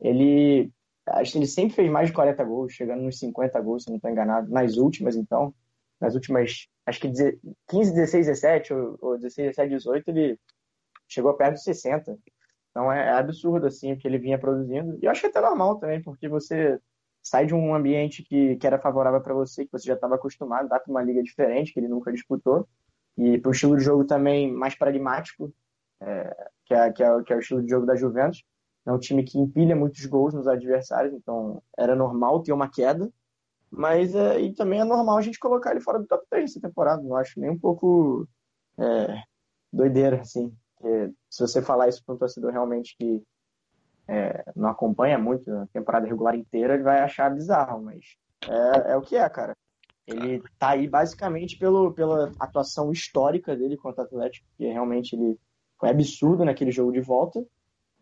[0.00, 0.70] ele,
[1.06, 3.96] acho que ele sempre fez mais de 40 gols, chegando nos 50 gols, se não
[3.96, 5.54] estou enganado, nas últimas, então,
[6.00, 10.40] nas últimas, acho que 15, 16, 17, ou, ou 16, 17, 18, ele
[11.08, 12.18] chegou perto de 60.
[12.70, 14.98] Então é, é absurdo, assim, o que ele vinha produzindo.
[15.02, 16.78] E eu acho que é até normal também, porque você
[17.22, 20.68] sai de um ambiente que, que era favorável para você, que você já estava acostumado,
[20.68, 22.66] dá para uma liga diferente, que ele nunca disputou,
[23.16, 25.52] e para um estilo de jogo também mais pragmático,
[26.00, 28.44] é, que, é, que, é, que é o estilo de jogo da Juventus.
[28.86, 33.10] É um time que empilha muitos gols nos adversários, então era normal ter uma queda,
[33.70, 36.60] mas é, e também é normal a gente colocar ele fora do top 3 nessa
[36.60, 37.02] temporada.
[37.02, 38.26] Não acho nem um pouco
[38.78, 39.22] é,
[39.72, 40.52] doideira, assim.
[40.76, 43.22] Porque se você falar isso para um torcedor realmente que
[44.08, 48.16] é, não acompanha muito a temporada regular inteira, ele vai achar bizarro, mas
[48.48, 49.56] é, é o que é, cara.
[50.10, 55.38] Ele tá aí basicamente pelo, pela atuação histórica dele contra o Atlético, que realmente ele
[55.78, 57.44] foi absurdo naquele jogo de volta.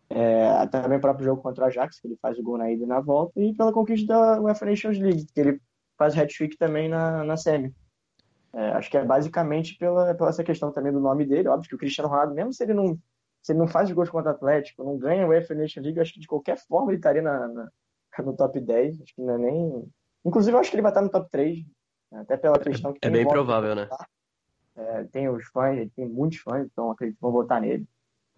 [0.09, 2.83] É, também o próprio jogo contra o Ajax, que ele faz o gol na ida
[2.83, 5.61] e na volta, e pela conquista da UEFA Nations League, que ele
[5.97, 7.73] faz hat-trick também na, na semi.
[8.51, 11.47] É, acho que é basicamente pela, pela essa questão também do nome dele.
[11.47, 12.97] Óbvio que o Cristiano Ronaldo, mesmo se ele não,
[13.41, 16.13] se ele não faz gols contra o Atlético, não ganha o UEFA Nation League, acho
[16.13, 17.69] que de qualquer forma ele estaria na, na,
[18.23, 19.01] no top 10.
[19.01, 19.91] Acho que não é nem.
[20.25, 21.59] Inclusive, acho que ele vai estar no top 3.
[22.11, 23.87] Até pela questão que É bem provável, né?
[24.75, 27.87] É, tem os fãs, ele tem muitos fãs, então acredito que vão votar nele.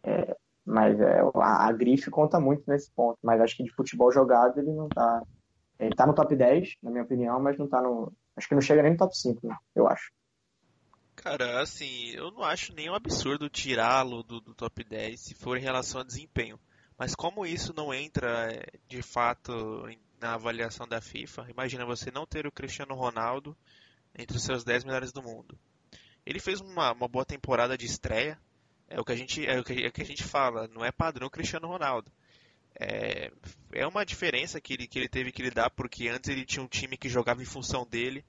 [0.04, 3.18] É, mas é, a, a, grife conta muito nesse ponto.
[3.22, 5.24] Mas acho que de futebol jogado ele não tá.
[5.80, 8.12] Ele tá no top 10, na minha opinião, mas não tá no.
[8.36, 9.56] Acho que não chega nem no top 5, né?
[9.76, 10.12] eu acho.
[11.16, 15.62] Cara, assim, eu não acho nenhum absurdo tirá-lo do, do, top 10 se for em
[15.62, 16.60] relação a desempenho.
[16.98, 19.88] Mas como isso não entra é, de fato
[20.22, 23.58] na avaliação da FIFA, imagina você não ter o Cristiano Ronaldo
[24.16, 25.58] entre os seus 10 melhores do mundo.
[26.24, 28.40] Ele fez uma, uma boa temporada de estreia,
[28.88, 30.86] é o que a gente, é o que, é o que a gente fala, não
[30.86, 32.12] é padrão Cristiano Ronaldo.
[32.80, 33.32] É,
[33.74, 36.68] é uma diferença que ele, que ele teve que lidar, porque antes ele tinha um
[36.68, 38.24] time que jogava em função dele,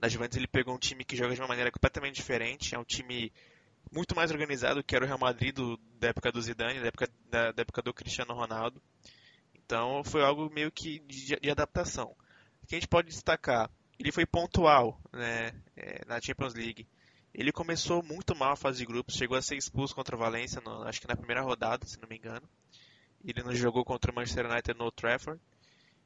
[0.00, 2.84] na Juventus ele pegou um time que joga de uma maneira completamente diferente, é um
[2.84, 3.30] time
[3.92, 7.08] muito mais organizado que era o Real Madrid do, da época do Zidane, da época,
[7.30, 8.80] da, da, época do Cristiano Ronaldo.
[9.64, 12.14] Então foi algo meio que de, de adaptação.
[12.62, 13.70] O que a gente pode destacar?
[13.98, 16.86] Ele foi pontual né, é, na Champions League.
[17.32, 20.60] Ele começou muito mal a fase de grupos, chegou a ser expulso contra o Valência,
[20.64, 22.48] no, acho que na primeira rodada, se não me engano.
[23.24, 25.40] Ele não jogou contra o Manchester United no Trafford.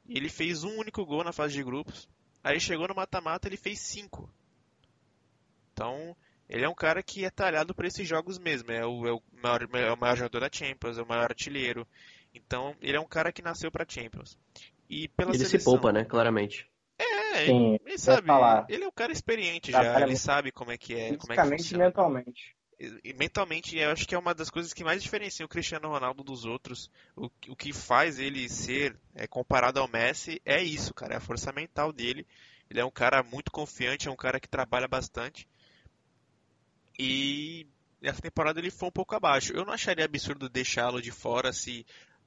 [0.07, 2.07] E ele fez um único gol na fase de grupos.
[2.43, 4.27] Aí chegou no mata-mata, ele fez 5.
[5.73, 6.15] Então,
[6.47, 8.71] ele é um cara que é talhado para esses jogos mesmo.
[8.71, 11.87] É o, é, o maior, é o maior jogador da Champions, é o maior artilheiro.
[12.33, 14.37] Então, ele é um cara que nasceu para Champions.
[14.89, 16.03] E pela ele seleção, se poupa, né?
[16.05, 16.69] Claramente.
[16.97, 18.27] É, Sim, ele, ele sabe.
[18.69, 21.09] Ele é um cara experiente já, ele sabe como é que é.
[21.09, 22.55] É que e mentalmente.
[23.03, 26.23] E mentalmente, eu acho que é uma das coisas que mais diferencia o Cristiano Ronaldo
[26.23, 26.89] dos outros.
[27.15, 31.15] O, o que faz ele ser é, comparado ao Messi é isso, cara.
[31.15, 32.25] É a força mental dele.
[32.69, 35.47] Ele é um cara muito confiante, é um cara que trabalha bastante.
[36.97, 37.67] E
[38.01, 39.51] essa temporada ele foi um pouco abaixo.
[39.51, 41.85] Eu não acharia absurdo deixá-lo de fora se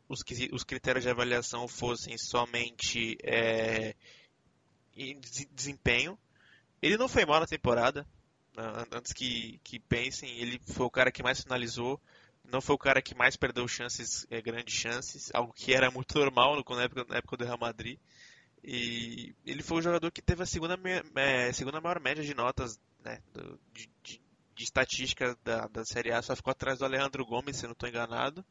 [0.08, 0.20] os,
[0.52, 3.94] os critérios de avaliação fossem somente é,
[5.52, 6.18] desempenho.
[6.80, 8.06] Ele não foi mal na temporada,
[8.90, 12.00] antes que, que pensem, ele foi o cara que mais finalizou,
[12.44, 16.18] não foi o cara que mais perdeu chances, é, grandes chances, algo que era muito
[16.18, 17.98] normal no, na, época, na época do Real Madrid.
[18.64, 20.78] E ele foi o jogador que teve a segunda,
[21.16, 24.20] é, segunda maior média de notas né, do, de, de,
[24.54, 27.88] de, estatística da, da Série A, só ficou atrás do Alejandro Gomes, se não estou
[27.88, 28.44] enganado.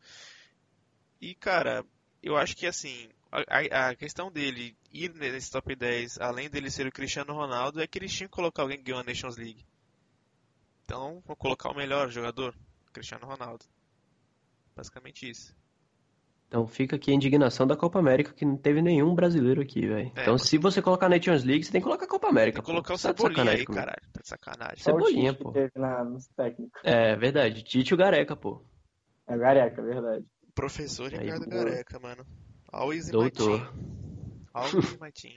[1.21, 1.85] E, cara,
[2.23, 6.87] eu acho que assim, a, a, questão dele ir nesse top 10, além dele ser
[6.87, 9.65] o Cristiano Ronaldo, é que eles tinham que colocar alguém que ganhou a Nations League.
[10.83, 12.55] Então, vou colocar o melhor jogador,
[12.91, 13.63] Cristiano Ronaldo.
[14.75, 15.55] Basicamente isso.
[16.47, 20.11] Então fica aqui a indignação da Copa América, que não teve nenhum brasileiro aqui, velho.
[20.17, 22.57] É, então se você colocar na Nations League, você tem que colocar a Copa América.
[22.57, 22.95] Tem que colocar pô.
[22.95, 23.73] o tá Cebolinha aí, comigo.
[23.73, 24.01] caralho.
[24.11, 24.83] Tá de sacanagem.
[24.83, 25.53] Cebolinha, pô.
[25.75, 26.05] Na,
[26.83, 27.63] é, verdade.
[27.63, 28.61] Tite o Gareca, pô.
[29.27, 30.25] É o Gareca, verdade.
[30.61, 32.23] Professor Ricardo Gareca, mano.
[32.71, 33.49] Always in Doutor.
[33.49, 34.47] my team.
[34.53, 35.33] Always in my team.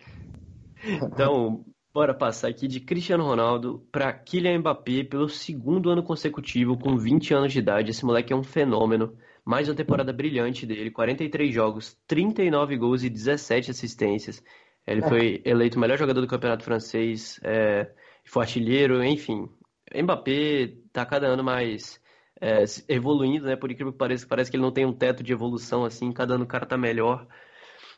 [1.02, 6.96] então, Bora passar aqui de Cristiano Ronaldo para Kylian Mbappé pelo segundo ano consecutivo com
[6.96, 7.92] 20 anos de idade.
[7.92, 9.16] Esse moleque é um fenômeno.
[9.44, 14.42] Mais uma temporada brilhante dele, 43 jogos, 39 gols e 17 assistências.
[14.84, 17.88] Ele foi eleito o melhor jogador do campeonato francês, é,
[18.24, 19.48] foi artilheiro, enfim.
[19.94, 22.00] Mbappé tá cada ano mais
[22.44, 23.56] é, evoluindo, né?
[23.56, 26.34] Por incrível que pareça, parece que ele não tem um teto de evolução assim, cada
[26.34, 27.26] ano o cara tá melhor.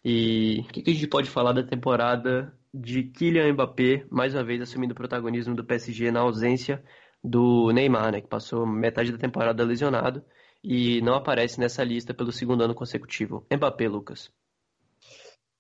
[0.05, 4.45] E o que, que a gente pode falar da temporada de Kylian Mbappé, mais uma
[4.45, 6.81] vez assumindo o protagonismo do PSG na ausência
[7.25, 10.25] do Neymar, né, que passou metade da temporada lesionado
[10.63, 13.45] e não aparece nessa lista pelo segundo ano consecutivo.
[13.53, 14.33] Mbappé, Lucas.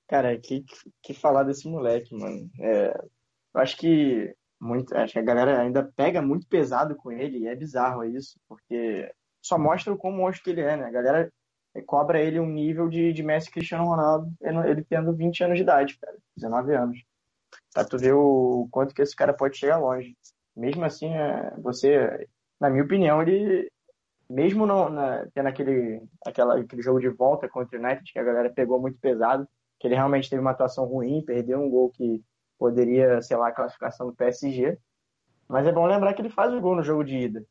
[0.06, 0.64] Cara, que,
[1.02, 2.48] que falar desse moleque, mano.
[2.60, 2.92] É,
[3.54, 7.54] acho que muito, acho que a galera ainda pega muito pesado com ele e é
[7.54, 9.10] bizarro isso, porque
[9.42, 10.86] só mostra o quão monstro que ele é, né?
[10.86, 11.32] A galera
[11.86, 15.98] cobra ele um nível de, de Messi Cristiano Ronaldo, ele tendo 20 anos de idade,
[15.98, 17.04] cara, 19 anos.
[17.72, 20.16] Pra tu ver o quanto que esse cara pode chegar longe.
[20.56, 22.26] Mesmo assim, é, você,
[22.58, 23.70] na minha opinião, ele,
[24.28, 28.24] mesmo não, na, tendo aquele, aquela, aquele jogo de volta contra o United, que a
[28.24, 29.46] galera pegou muito pesado,
[29.78, 32.24] que ele realmente teve uma atuação ruim, perdeu um gol que
[32.58, 34.78] poderia, sei lá, a classificação do PSG.
[35.48, 37.46] Mas é bom lembrar que ele faz o gol no jogo de ida.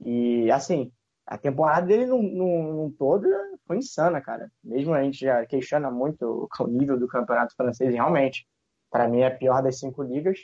[0.00, 0.92] E, assim,
[1.26, 3.28] a temporada dele num, todo
[3.66, 4.50] foi insana, cara.
[4.64, 8.46] Mesmo a gente já questiona muito o nível do campeonato francês, realmente,
[8.90, 10.38] para mim é a pior das cinco ligas.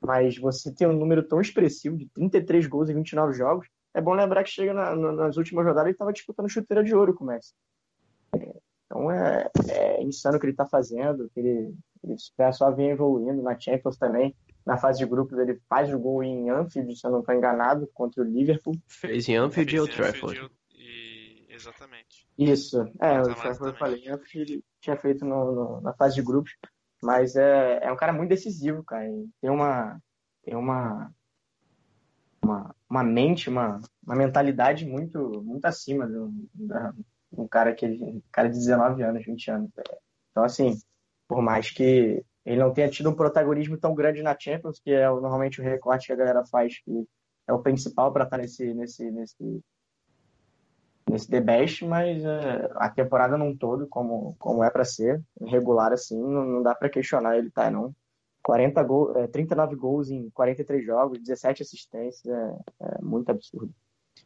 [0.00, 4.14] Mas você ter um número tão expressivo de 33 gols em 29 jogos, é bom
[4.14, 7.26] lembrar que chega na, nas últimas rodadas ele estava disputando chuteira de ouro com o
[7.26, 7.52] Messi.
[8.90, 12.16] Então é, é insano o que ele está fazendo, que ele, ele
[12.52, 14.34] só vem evoluindo na Champions também.
[14.66, 17.88] na fase de grupos ele faz o gol em Anfield, se eu não estou enganado,
[17.94, 18.74] contra o Liverpool.
[18.88, 20.50] Fez em Anfield e o Trafford.
[20.74, 21.46] E...
[21.48, 22.26] Exatamente.
[22.36, 26.22] Isso, é, o Trafford eu falei, Anfield ele tinha feito no, no, na fase de
[26.22, 26.56] grupos,
[27.00, 29.06] mas é, é um cara muito decisivo, cara.
[29.40, 30.02] Tem uma,
[30.42, 31.14] tem uma,
[32.42, 36.92] uma, uma mente, uma, uma mentalidade muito, muito acima do, da,
[37.32, 39.70] um cara que um cara de 19 anos, 20 anos.
[40.30, 40.78] Então, assim,
[41.28, 45.08] por mais que ele não tenha tido um protagonismo tão grande na Champions, que é
[45.08, 47.06] normalmente o recorte que a galera faz, que
[47.46, 49.62] é o principal para estar nesse, nesse, nesse,
[51.08, 55.92] nesse The Best, mas é, a temporada num todo, como, como é para ser, regular
[55.92, 57.70] assim, não, não dá para questionar ele, tá?
[57.70, 57.94] Não.
[58.42, 63.72] 40 gol, é, 39 gols em 43 jogos, 17 assistências, é, é muito absurdo.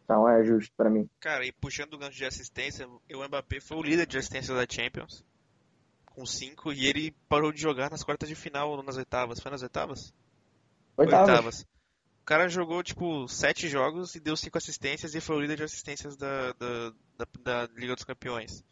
[0.05, 1.09] Então é justo para mim.
[1.19, 4.67] Cara, e puxando o gancho de assistência, o Mbappé foi o líder de assistência da
[4.69, 5.25] Champions,
[6.07, 9.41] com 5, e ele parou de jogar nas quartas de final ou nas oitavas.
[9.41, 10.15] Foi nas oitavas?
[10.97, 11.29] Oitavas.
[11.29, 11.67] oitavas.
[12.21, 15.65] O cara jogou, tipo, 7 jogos e deu 5 assistências e foi o líder de
[15.65, 17.27] assistências da, da, da,
[17.67, 18.65] da Liga dos Campeões.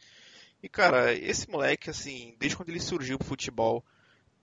[0.63, 3.85] E, cara, esse moleque, assim, desde quando ele surgiu pro futebol,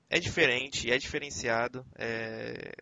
[0.10, 2.74] é diferente, é diferenciado, é,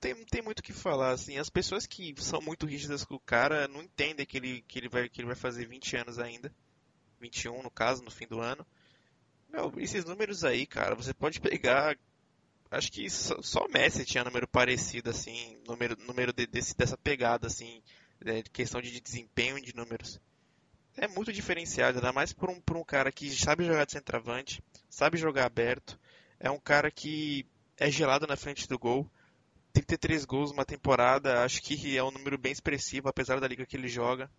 [0.00, 1.36] tem, não tem muito o que falar, assim.
[1.36, 4.88] As pessoas que são muito rígidas com o cara não entendem que ele, que ele,
[4.88, 6.52] vai, que ele vai fazer 20 anos ainda.
[7.20, 8.66] 21, no caso, no fim do ano.
[9.50, 11.96] Meu, esses números aí, cara, você pode pegar.
[12.70, 16.96] Acho que só, só o Messi tinha número parecido, assim, número, número de, desse, dessa
[16.96, 17.82] pegada, assim,
[18.20, 20.20] de questão de desempenho de números.
[20.96, 24.62] É muito diferenciado, ainda mais por um, por um cara que sabe jogar de centroavante,
[24.88, 25.98] sabe jogar aberto,
[26.38, 27.46] é um cara que
[27.76, 29.10] é gelado na frente do gol,
[29.82, 33.76] 33 gols numa temporada, acho que é um número bem expressivo, apesar da liga que
[33.76, 34.30] ele joga,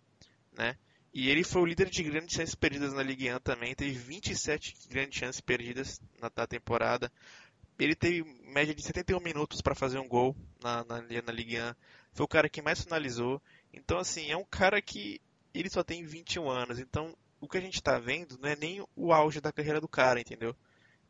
[0.52, 0.76] né?
[1.14, 4.88] E ele foi o líder de grandes chances perdidas na Ligue 1 também, teve 27
[4.88, 7.12] grandes chances perdidas na, na temporada.
[7.78, 11.74] Ele teve média de 71 minutos para fazer um gol na, na, na Ligue 1.
[12.14, 13.42] Foi o cara que mais finalizou.
[13.74, 15.20] Então, assim, é um cara que
[15.52, 16.78] ele só tem 21 anos.
[16.78, 19.88] Então, o que a gente está vendo não é nem o auge da carreira do
[19.88, 20.56] cara, entendeu?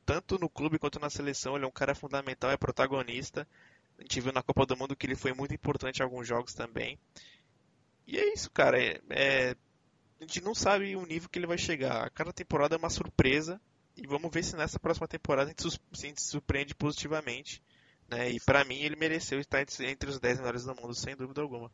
[0.04, 3.46] Tanto no clube quanto na seleção, ele é um cara fundamental, é protagonista.
[3.98, 6.54] A gente viu na Copa do Mundo que ele foi muito importante em alguns jogos
[6.54, 6.98] também.
[8.06, 8.80] E é isso, cara.
[8.80, 9.56] É, é,
[10.20, 12.10] a gente não sabe o nível que ele vai chegar.
[12.10, 13.60] Cada temporada é uma surpresa.
[13.96, 17.62] E vamos ver se nessa próxima temporada a gente, se a gente surpreende positivamente.
[18.08, 18.30] Né?
[18.30, 21.70] E para mim ele mereceu estar entre os 10 melhores do mundo, sem dúvida alguma.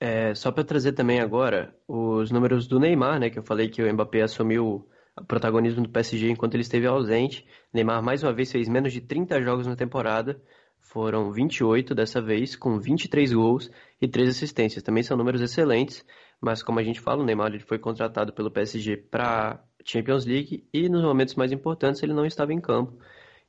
[0.00, 3.30] É, só para trazer também agora os números do Neymar, né?
[3.30, 4.88] Que eu falei que o Mbappé assumiu
[5.26, 7.46] protagonismo do PSG enquanto ele esteve ausente.
[7.72, 10.40] Neymar mais uma vez fez menos de 30 jogos na temporada.
[10.80, 14.82] Foram 28 dessa vez, com 23 gols e 3 assistências.
[14.82, 16.04] Também são números excelentes,
[16.40, 20.66] mas como a gente fala, o Neymar ele foi contratado pelo PSG para Champions League
[20.72, 22.98] e nos momentos mais importantes ele não estava em campo.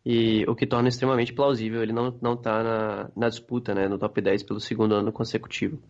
[0.05, 3.97] E o que torna extremamente plausível ele não estar tá na, na disputa, né, no
[3.97, 5.81] top 10 pelo segundo ano consecutivo.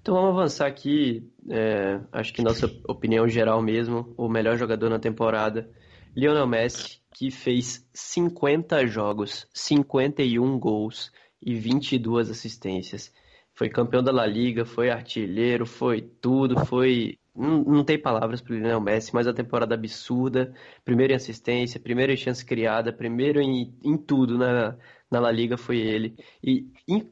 [0.00, 1.30] Então vamos avançar aqui.
[1.50, 5.70] É, acho que nossa opinião geral mesmo, o melhor jogador na temporada,
[6.16, 13.12] Lionel Messi, que fez 50 jogos, 51 gols e 22 assistências.
[13.54, 17.18] Foi campeão da La Liga, foi artilheiro, foi tudo, foi.
[17.34, 20.54] Não, não tem palavras para o Lionel Messi, mas a temporada absurda.
[20.84, 24.76] Primeiro em assistência, primeiro em chance criada, primeiro em, em tudo na,
[25.10, 26.14] na La Liga foi ele.
[26.42, 27.04] E, e,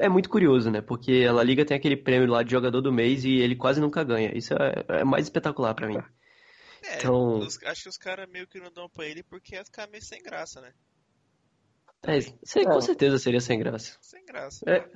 [0.00, 0.80] é muito curioso, né?
[0.80, 3.80] Porque a La Liga tem aquele prêmio lá de jogador do mês e ele quase
[3.80, 4.36] nunca ganha.
[4.36, 5.98] Isso é, é mais espetacular para mim.
[6.82, 7.38] É, então...
[7.38, 10.04] Os, acho que os caras meio que não dão pra ele porque ia ficar meio
[10.04, 10.72] sem graça, né?
[12.06, 13.96] É, sei, com certeza seria sem graça.
[14.02, 14.62] Sem graça.
[14.68, 14.86] É,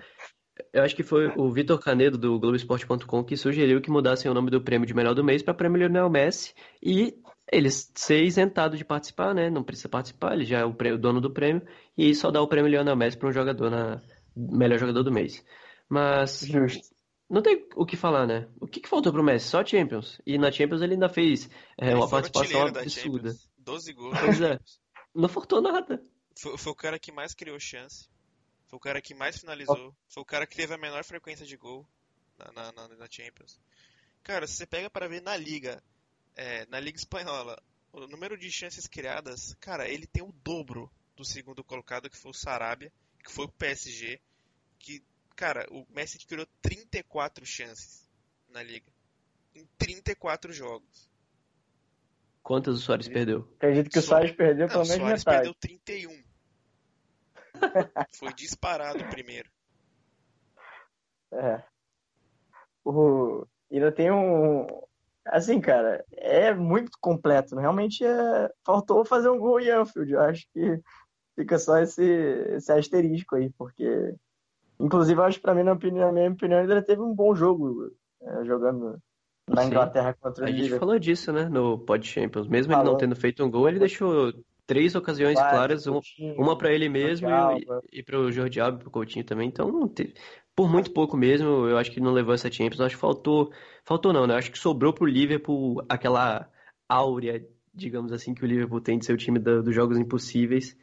[0.72, 4.50] eu acho que foi o Vitor Canedo do Globoesporte.com que sugeriu que mudassem o nome
[4.50, 6.52] do prêmio de melhor do mês para prêmio Lionel Messi
[6.82, 7.14] e
[7.50, 9.48] ele ser isentado de participar, né?
[9.48, 11.62] Não precisa participar, ele já é o, prêmio, o dono do prêmio
[11.96, 14.02] e só dá o prêmio Lionel Messi para um jogador na
[14.38, 15.44] melhor jogador do mês.
[15.88, 16.94] Mas Justo.
[17.28, 18.48] não tem o que falar, né?
[18.60, 19.48] O que, que faltou pro Messi?
[19.48, 20.20] Só Champions.
[20.26, 23.34] E na Champions ele ainda fez é, uma participação absurda.
[23.58, 24.18] 12 gols.
[24.18, 24.58] Pois é.
[25.14, 26.02] Não faltou nada.
[26.38, 28.08] Foi, foi, o cara que mais criou chance.
[28.66, 29.94] Foi o cara que mais finalizou.
[30.08, 31.86] Foi o cara que teve a menor frequência de gol
[32.54, 33.58] na, na, na Champions.
[34.22, 35.82] Cara, se você pega para ver na Liga,
[36.36, 37.60] é, na Liga Espanhola,
[37.92, 42.30] o número de chances criadas, cara, ele tem o dobro do segundo colocado, que foi
[42.30, 42.92] o Sarabia,
[43.24, 44.20] que foi o PSG,
[44.78, 45.02] que,
[45.36, 48.08] cara, o Messi criou 34 chances
[48.48, 48.90] na Liga.
[49.54, 51.08] Em 34 jogos.
[52.42, 53.46] Quantas o Soares perdeu?
[53.56, 55.20] Acredito que o Soares perdeu pelo menos metade.
[55.20, 56.22] O Soares perdeu 31.
[58.18, 59.50] Foi disparado o primeiro.
[61.32, 61.62] É.
[62.84, 63.46] O...
[63.70, 64.66] Ainda tem um.
[65.26, 67.56] Assim, cara, é muito completo.
[67.56, 68.50] Realmente é...
[68.64, 70.10] faltou fazer um gol em Anfield.
[70.10, 70.80] Eu acho que
[71.36, 74.14] fica só esse, esse asterisco aí, porque.
[74.80, 77.90] Inclusive, acho que pra mim, na, opinião, na minha opinião, ele teve um bom jogo
[78.22, 78.98] é, jogando
[79.48, 79.68] na Sim.
[79.68, 82.46] Inglaterra contra o A gente falou disso, né, no Pod Champions.
[82.46, 82.84] Mesmo Falou.
[82.84, 84.32] ele não tendo feito um gol, ele deixou
[84.66, 88.80] três ocasiões claras, Coutinho, uma para ele mesmo e, e para o Jordi Alba e
[88.80, 89.48] para o Coutinho também.
[89.48, 89.90] Então,
[90.54, 92.78] por muito pouco mesmo, eu acho que não levou essa Champions.
[92.78, 93.50] Eu acho que faltou,
[93.84, 94.34] faltou não, né?
[94.34, 96.48] Eu acho que sobrou pro Liverpool aquela
[96.88, 97.42] áurea,
[97.74, 100.76] digamos assim, que o Liverpool tem de ser o time do, dos jogos impossíveis.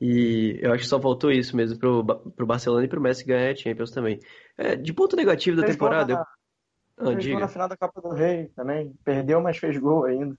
[0.00, 3.50] E eu acho que só faltou isso mesmo pro, pro Barcelona e pro Messi ganhar
[3.50, 4.18] a Champions também.
[4.56, 6.14] É, de ponto negativo da temporada.
[6.14, 6.26] Na,
[6.98, 7.10] eu...
[7.10, 8.94] ah, fez gol na final da Copa do Rei também.
[9.04, 10.34] Perdeu, mas fez gol ainda.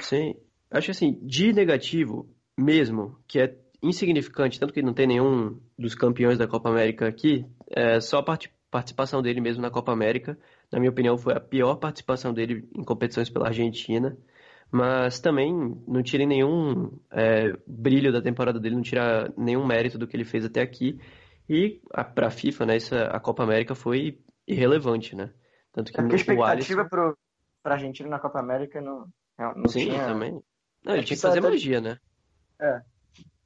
[0.00, 0.34] Sim.
[0.70, 6.36] Acho assim, de negativo mesmo, que é insignificante, tanto que não tem nenhum dos campeões
[6.36, 10.38] da Copa América aqui, é só a part participação dele mesmo na Copa América.
[10.70, 14.14] Na minha opinião, foi a pior participação dele em competições pela Argentina.
[14.70, 15.52] Mas também
[15.86, 20.24] não tira nenhum é, brilho da temporada dele, não tira nenhum mérito do que ele
[20.24, 21.00] fez até aqui.
[21.48, 21.80] E
[22.14, 25.32] para a FIFA, né, essa, a Copa América foi irrelevante, né?
[25.72, 27.14] Tanto que é a expectativa Alisson...
[27.62, 29.06] para a Argentina na Copa América não,
[29.56, 30.06] não Sim, tinha...
[30.06, 30.32] também.
[30.84, 31.98] Não, ele tinha que fazer magia, né?
[32.60, 32.80] É,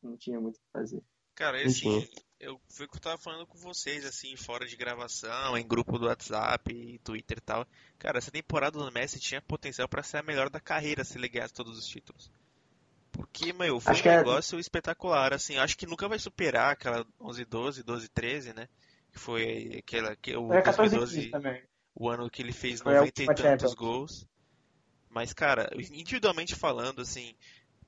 [0.03, 1.03] não tinha muito o que fazer.
[1.35, 2.05] Cara, assim,
[2.43, 5.97] eu foi o que eu tava falando com vocês, assim, fora de gravação, em grupo
[5.97, 7.67] do WhatsApp, Twitter e tal.
[7.99, 11.29] Cara, essa temporada do Messi tinha potencial para ser a melhor da carreira se ele
[11.29, 12.31] ganhasse todos os títulos.
[13.13, 14.61] Porque, meu, foi acho um é- negócio é...
[14.61, 18.69] espetacular, assim, acho que nunca vai superar aquela 11-12, 12-13, né?
[19.13, 21.63] Que foi aquela, que, o é 2012, também.
[21.95, 24.27] o ano que ele fez foi 90 e tantos gols.
[25.09, 27.37] Mas, cara, individualmente falando, assim,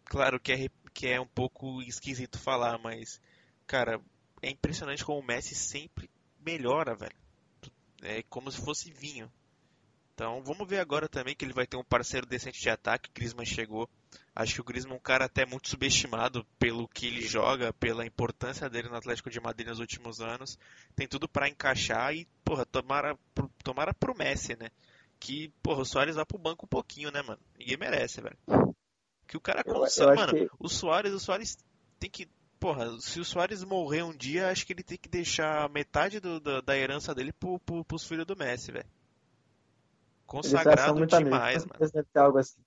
[0.04, 3.18] claro que é, que é um pouco esquisito falar, mas,
[3.66, 3.98] cara,
[4.44, 6.10] é impressionante como o Messi sempre
[6.44, 7.16] melhora, velho.
[8.02, 9.30] É como se fosse vinho.
[10.14, 13.08] Então vamos ver agora também que ele vai ter um parceiro decente de ataque.
[13.08, 13.88] O Griezmann chegou.
[14.34, 18.06] Acho que o Griezmann é um cara até muito subestimado pelo que ele joga, pela
[18.06, 20.58] importância dele no Atlético de Madrid nos últimos anos.
[20.94, 23.18] Tem tudo para encaixar e, porra, tomara,
[23.64, 24.70] tomara pro Messi, né?
[25.18, 27.40] Que, porra, o Soares vai pro banco um pouquinho, né, mano?
[27.58, 28.38] Ninguém merece, velho.
[29.26, 30.32] Que o cara consegue, mano.
[30.32, 30.48] Que...
[30.58, 31.56] O Soares, o Soares
[31.98, 32.28] tem que.
[32.64, 36.40] Porra, se o Soares morrer um dia, acho que ele tem que deixar metade do,
[36.40, 38.86] da, da herança dele pro, pro, pros filhos do Messi, velho.
[40.26, 41.78] Consagrado demais, mano.
[41.78, 42.58] Deve ter algo assim.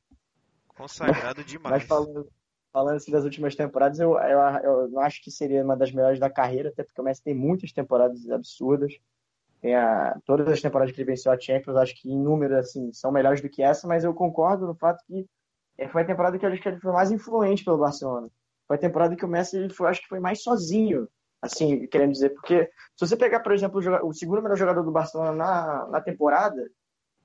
[0.68, 1.78] Consagrado demais.
[1.78, 2.30] Mas falando,
[2.72, 6.20] falando assim das últimas temporadas, eu, eu, eu não acho que seria uma das melhores
[6.20, 8.94] da carreira, até porque o Messi tem muitas temporadas absurdas.
[9.60, 12.94] Tem a, todas as temporadas que ele venceu a Champions, acho que em número assim,
[12.94, 15.26] são melhores do que essa, mas eu concordo no fato que
[15.76, 18.30] é, foi a temporada que eu acho que ele foi mais influente pelo Barcelona.
[18.68, 21.08] Foi a temporada que o Messi, foi, acho que foi mais sozinho,
[21.42, 22.32] assim, querendo dizer.
[22.32, 22.66] Porque
[22.96, 26.70] se você pegar, por exemplo, o, segundo melhor jogador do Barcelona na, na temporada,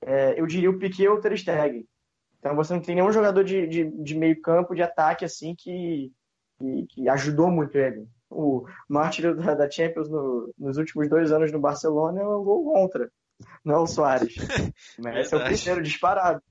[0.01, 1.85] é, eu diria o Piquet ou o Ter Stegen.
[2.39, 6.11] Então você não tem nenhum jogador de, de, de meio campo, de ataque, assim, que,
[6.59, 8.07] que, que ajudou muito ele.
[8.29, 12.73] O mártir da, da Champions no, nos últimos dois anos no Barcelona é o gol
[12.73, 13.09] contra,
[13.63, 14.35] não é o Soares.
[14.99, 16.41] Mas esse é o primeiro disparado.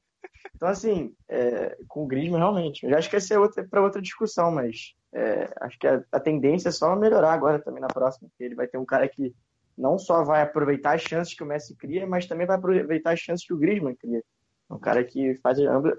[0.54, 2.84] Então, assim, é, com o Griezmann, realmente.
[2.84, 6.20] Eu já acho que essa é para outra discussão, mas é, acho que a, a,
[6.20, 8.28] tendência é só melhorar agora também na próxima.
[8.28, 9.34] Porque ele vai ter um cara que
[9.76, 13.20] não só vai aproveitar as chances que o Messi cria, mas também vai aproveitar as
[13.20, 14.22] chances que o Griezmann cria.
[14.70, 15.94] Um cara que faz ambas,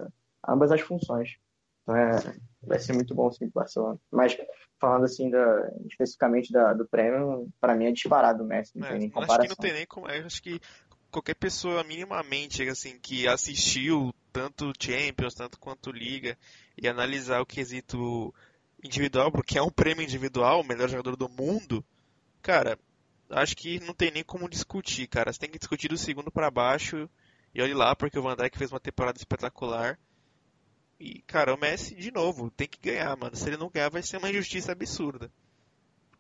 [0.48, 1.38] ambas as funções.
[1.84, 2.16] Então, é,
[2.62, 4.00] vai ser muito bom sim o Barcelona.
[4.12, 4.38] Mas
[4.80, 8.92] falando assim da, especificamente da, do prêmio, para mim é disparado o Messi, não é,
[8.92, 9.46] tem nem comparação.
[9.46, 10.60] Acho que não tem nem como, acho que
[11.14, 16.36] qualquer pessoa minimamente assim que assistiu tanto Champions, tanto quanto Liga,
[16.76, 18.34] e analisar o quesito
[18.84, 21.86] individual, porque é um prêmio individual, o melhor jogador do mundo,
[22.42, 22.80] cara,
[23.30, 25.32] acho que não tem nem como discutir, cara.
[25.32, 27.08] Você tem que discutir do segundo para baixo.
[27.54, 30.00] E olhe lá, porque o Van Dijk fez uma temporada espetacular.
[31.00, 33.36] E, cara, o Messi, de novo, tem que ganhar, mano.
[33.36, 35.32] Se ele não ganhar, vai ser uma injustiça absurda.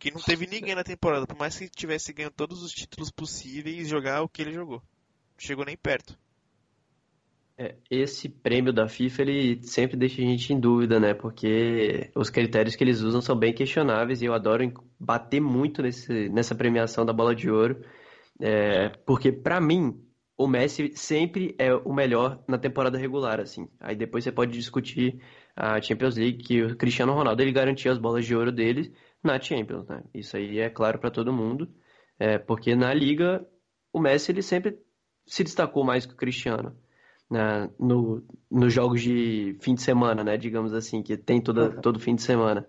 [0.03, 3.87] Porque não teve ninguém na temporada, por mais que tivesse ganho todos os títulos possíveis,
[3.87, 4.79] jogar o que ele jogou.
[4.79, 6.19] Não chegou nem perto.
[7.57, 11.13] É, esse prêmio da FIFA ele sempre deixa a gente em dúvida, né?
[11.13, 16.27] Porque os critérios que eles usam são bem questionáveis e eu adoro bater muito nesse,
[16.27, 17.81] nessa premiação da Bola de Ouro,
[18.41, 20.03] é, porque para mim
[20.37, 23.69] o Messi sempre é o melhor na temporada regular, assim.
[23.79, 25.21] Aí depois você pode discutir
[25.55, 28.93] a Champions League que o Cristiano Ronaldo ele garantia as bolas de ouro dele
[29.23, 30.03] na Champions, né?
[30.13, 31.69] Isso aí é claro para todo mundo,
[32.19, 33.45] é, porque na Liga
[33.91, 34.77] o Messi ele sempre
[35.25, 36.75] se destacou mais que o Cristiano
[37.29, 40.37] na, no, nos jogos de fim de semana, né?
[40.37, 41.81] Digamos assim, que tem toda, uhum.
[41.81, 42.67] todo fim de semana.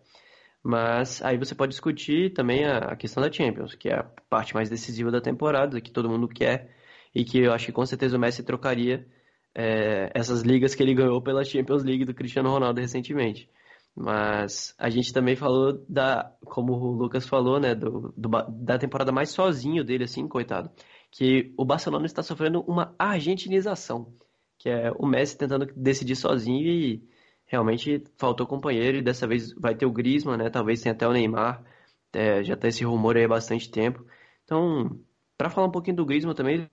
[0.63, 4.55] Mas aí você pode discutir também a, a, questão da Champions, que é a parte
[4.55, 6.75] mais decisiva da temporada, que todo mundo quer,
[7.15, 9.07] e que eu acho que com certeza o Messi trocaria
[9.55, 13.51] é, essas ligas que ele ganhou pela Champions League do Cristiano Ronaldo recentemente.
[13.97, 19.13] Mas a gente também falou da, como o Lucas falou, né, do, do, da temporada
[19.13, 20.71] mais sozinho dele, assim, coitado.
[21.11, 24.13] Que o Barcelona está sofrendo uma argentinização,
[24.59, 27.09] que é o Messi tentando decidir sozinho e
[27.47, 28.99] realmente faltou companheiro.
[28.99, 30.51] E dessa vez vai ter o Griezmann, né?
[30.51, 31.63] Talvez tenha até o Neymar.
[32.13, 34.05] É, já tá esse rumor aí há bastante tempo.
[34.45, 34.99] Então,
[35.39, 36.69] para falar um pouquinho do Griezmann também,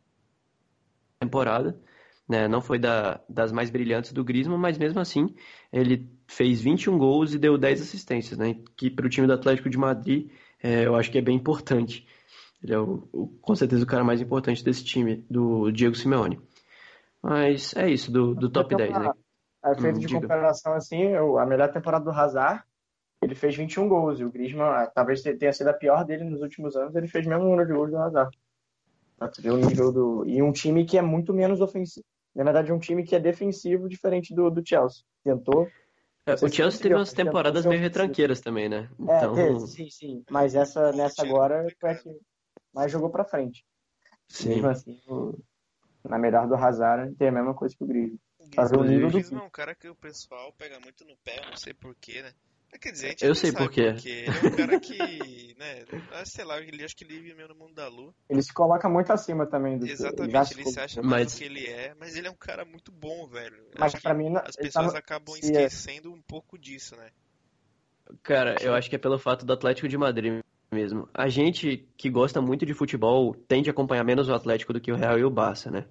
[1.20, 1.80] temporada,
[2.28, 2.48] né?
[2.48, 5.28] Não foi da, das mais brilhantes do Griezmann, mas mesmo assim
[5.72, 8.56] ele fez 21 gols e deu 10 assistências, né?
[8.78, 10.32] Que para o time do Atlético de Madrid
[10.64, 12.08] é, eu acho que é bem importante.
[12.64, 16.40] Ele é o, o, com certeza o cara mais importante desse time, do Diego Simeone.
[17.22, 19.12] Mas é isso, do, do top 10, né?
[19.64, 20.22] A efeito hum, de diga.
[20.22, 22.64] comparação, assim, a melhor temporada do Hazard,
[23.22, 24.20] ele fez 21 gols.
[24.20, 27.28] E o Griezmann, ah, talvez tenha sido a pior dele nos últimos anos, ele fez
[27.28, 28.36] mesmo número de gols do Hazard.
[29.36, 30.26] Tu o nível do...
[30.26, 32.06] E um time que é muito menos ofensivo.
[32.34, 35.04] Na verdade, um time que é defensivo, diferente do, do Chelsea.
[35.24, 35.68] Tentou.
[36.26, 38.90] É, o Chelsea teve umas temporadas meio retranqueiras também, né?
[39.00, 39.38] É, então...
[39.38, 40.24] É, teve, sim, sim.
[40.30, 42.10] Mas essa, nessa agora foi a que
[42.74, 43.66] mais jogou pra frente.
[44.28, 44.50] Sim.
[44.50, 45.02] Mesmo assim,
[46.04, 48.20] na melhor do Hazard, tem a mesma coisa que o Griezmann.
[48.56, 49.18] Fazer o nível do...
[49.18, 52.34] é um cara que o pessoal pega muito no pé, não sei porquê, né?
[52.80, 53.94] Quer dizer, eu sei por quê.
[54.04, 57.50] Ele é um cara que, né, ah, sei lá, ele acho que ele vive meio
[57.50, 58.14] no mundo da lua.
[58.30, 61.34] Ele se coloca muito acima também do Exatamente, ele, ele se acha mais mas...
[61.34, 63.64] do que ele é, mas ele é um cara muito bom, velho.
[63.78, 65.00] Mas para mim as pessoas tá...
[65.00, 66.12] acabam é esquecendo é...
[66.12, 67.10] um pouco disso, né?
[68.24, 70.42] Cara, eu acho que é pelo fato do Atlético de Madrid
[70.72, 71.08] mesmo.
[71.14, 74.92] A gente que gosta muito de futebol tende a acompanhar menos o Atlético do que
[74.92, 75.86] o Real e o Barça, né?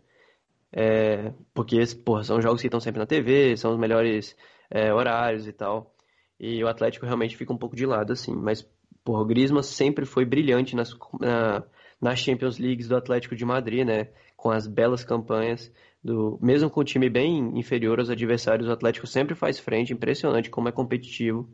[0.72, 4.36] É, porque, porra, são jogos que estão sempre na TV, são os melhores
[4.70, 5.94] é, horários e tal.
[6.40, 8.34] E o Atlético realmente fica um pouco de lado, assim.
[8.34, 8.66] Mas,
[9.04, 11.62] porra, o Griezmann sempre foi brilhante nas, na,
[12.00, 14.08] nas Champions Leagues do Atlético de Madrid, né?
[14.38, 15.70] Com as belas campanhas.
[16.02, 20.48] Do, mesmo com o time bem inferior aos adversários, o Atlético sempre faz frente, impressionante
[20.48, 21.46] como é competitivo.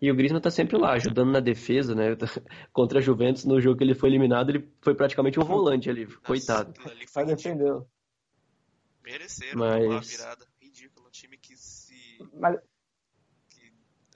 [0.00, 2.16] E o Griezmann tá sempre lá, ajudando na defesa, né?
[2.72, 6.06] Contra a Juventus, no jogo que ele foi eliminado, ele foi praticamente um volante ali,
[6.24, 6.72] coitado.
[7.08, 7.88] Só defendeu.
[9.02, 9.84] Mereceram Mas...
[9.84, 11.08] uma virada ridícula.
[11.08, 12.24] Um time que se.
[12.38, 12.56] Mas...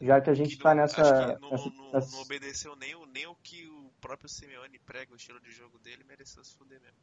[0.01, 1.39] Já que a gente que tá nessa.
[1.41, 1.71] Não, nessa...
[1.71, 5.51] Não, não, obedeceu nem o, nem o que o próprio Simeone prega, o estilo de
[5.51, 6.99] jogo dele, mereceu se fuder mesmo.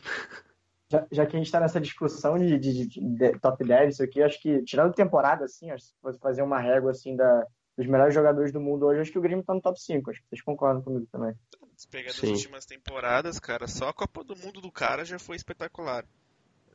[0.90, 4.02] Já, já, que a gente tá nessa discussão de, de, de, de, top 10, isso
[4.02, 7.46] aqui, acho que, tirando temporada, assim, acho, se fosse fazer uma régua, assim, da,
[7.76, 10.10] dos melhores jogadores do mundo hoje, acho que o Grêmio tá no top 5.
[10.10, 11.34] Acho que vocês concordam comigo também.
[11.76, 15.36] Se pegar das últimas temporadas, cara, só a Copa do Mundo do cara já foi
[15.36, 16.04] espetacular.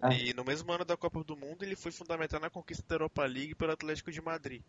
[0.02, 0.14] Ah.
[0.14, 3.26] E no mesmo ano da Copa do Mundo ele foi fundamental na conquista da Europa
[3.26, 4.62] League pelo Atlético de Madrid.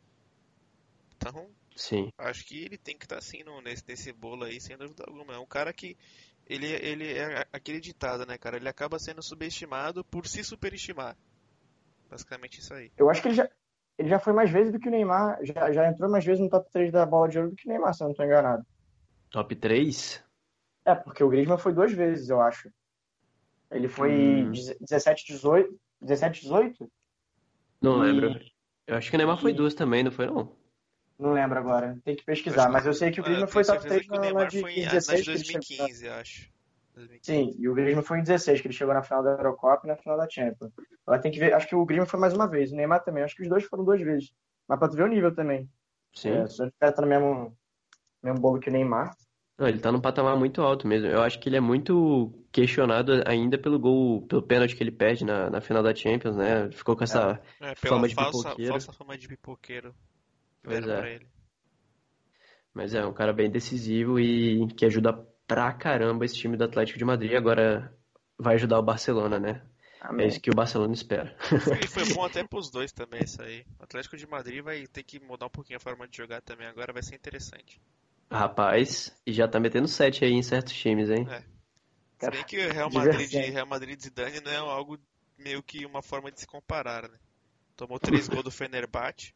[1.18, 2.12] Então, Sim.
[2.16, 5.04] acho que ele tem que estar tá, assim no, nesse, nesse bolo aí, sem dúvida
[5.06, 5.34] alguma.
[5.34, 5.96] É um cara que.
[6.46, 8.56] Ele, ele é aquele ditado, né, cara?
[8.56, 11.14] Ele acaba sendo subestimado por se superestimar.
[12.08, 12.90] Basicamente isso aí.
[12.96, 13.50] Eu acho que ele já,
[13.98, 15.38] ele já foi mais vezes do que o Neymar.
[15.42, 17.68] Já, já entrou mais vezes no top 3 da bola de ouro do que o
[17.68, 18.64] Neymar, se eu não estou enganado.
[19.30, 20.24] Top 3?
[20.86, 22.72] É, porque o Griezmann foi duas vezes, eu acho.
[23.70, 24.52] Ele foi hum.
[24.80, 25.78] 17, 18.
[26.00, 26.90] 17, 18?
[27.82, 28.10] Não e...
[28.10, 28.40] lembro.
[28.86, 30.56] Eu acho que o Neymar foi duas também, não foi não?
[31.18, 32.72] Não lembro agora, tem que pesquisar, que...
[32.72, 35.26] mas eu sei que o Griezmann foi top 3 na, na de, foi em 16.
[35.26, 36.50] Na de 2015, eu acho.
[36.94, 37.20] 2015.
[37.22, 39.88] Sim, e o Griezmann foi em 16, que ele chegou na final da Eurocopa e
[39.88, 40.72] na final da Champions.
[41.06, 43.24] Ela tem que ver, acho que o Griezmann foi mais uma vez, o Neymar também,
[43.24, 44.32] acho que os dois foram duas vezes.
[44.68, 45.68] Mas pra tu ver o nível também.
[46.14, 46.30] Sim.
[46.30, 47.56] É, se o cara tá no mesmo,
[48.22, 49.12] mesmo bolo que o Neymar,
[49.58, 51.08] não, ele tá num patamar muito alto mesmo.
[51.08, 55.24] Eu acho que ele é muito questionado ainda pelo gol, pelo pênalti que ele perde
[55.24, 56.70] na, na final da Champions, né?
[56.70, 58.70] Ficou com essa é, fama de falsa, pipoqueiro.
[58.70, 59.92] falsa fama de pipoqueiro.
[60.68, 61.20] Pois é.
[62.74, 65.12] Mas é um cara bem decisivo e que ajuda
[65.46, 67.34] pra caramba esse time do Atlético de Madrid.
[67.34, 67.92] Agora
[68.38, 69.62] vai ajudar o Barcelona, né?
[70.00, 70.26] Amém.
[70.26, 71.36] É isso que o Barcelona espera.
[71.82, 73.64] E foi bom até pros dois também isso aí.
[73.80, 76.66] O Atlético de Madrid vai ter que mudar um pouquinho a forma de jogar também
[76.66, 77.80] agora, vai ser interessante.
[78.30, 81.26] Rapaz, e já tá metendo 7 aí em certos times, hein?
[81.28, 81.42] É.
[82.18, 84.98] Se bem que Real Madrid, Real Madrid Zidane não é algo
[85.38, 87.18] meio que uma forma de se comparar, né?
[87.76, 89.32] Tomou 3 gols do Fenerbahçe.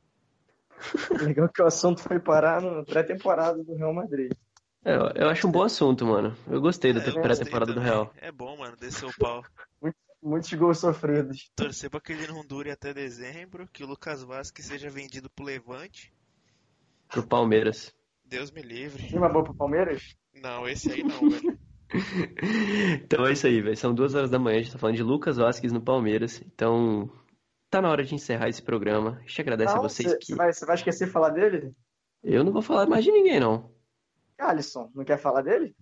[1.23, 4.33] Legal que o assunto foi parar na pré-temporada do Real Madrid.
[4.85, 6.37] É, eu acho um bom assunto, mano.
[6.49, 8.13] Eu gostei da é, pré-temporada do Real.
[8.17, 9.43] É bom, mano, descer o pau.
[10.23, 11.51] muitos gols sofridos.
[11.57, 15.45] Torcer pra que ele não dure até dezembro, que o Lucas Vasquez seja vendido pro
[15.45, 16.13] Levante.
[17.09, 17.95] Pro Palmeiras.
[18.25, 19.09] Deus me livre.
[19.09, 20.17] Clima bom pro Palmeiras?
[20.35, 21.59] Não, esse aí não, velho.
[23.05, 23.77] então é isso aí, velho.
[23.77, 26.43] São duas horas da manhã, a gente tá falando de Lucas Vasquez no Palmeiras.
[26.47, 27.11] Então,
[27.73, 29.19] tá na hora de encerrar esse programa.
[29.19, 30.27] A gente agradece não, a vocês cê, que.
[30.27, 31.75] Você vai, vai esquecer de falar dele?
[32.23, 33.73] Eu não vou falar mais de ninguém, não.
[34.39, 35.75] Alisson, não quer falar dele?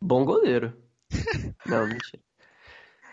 [0.00, 0.72] Bom goleiro.
[1.66, 2.22] não, mentira.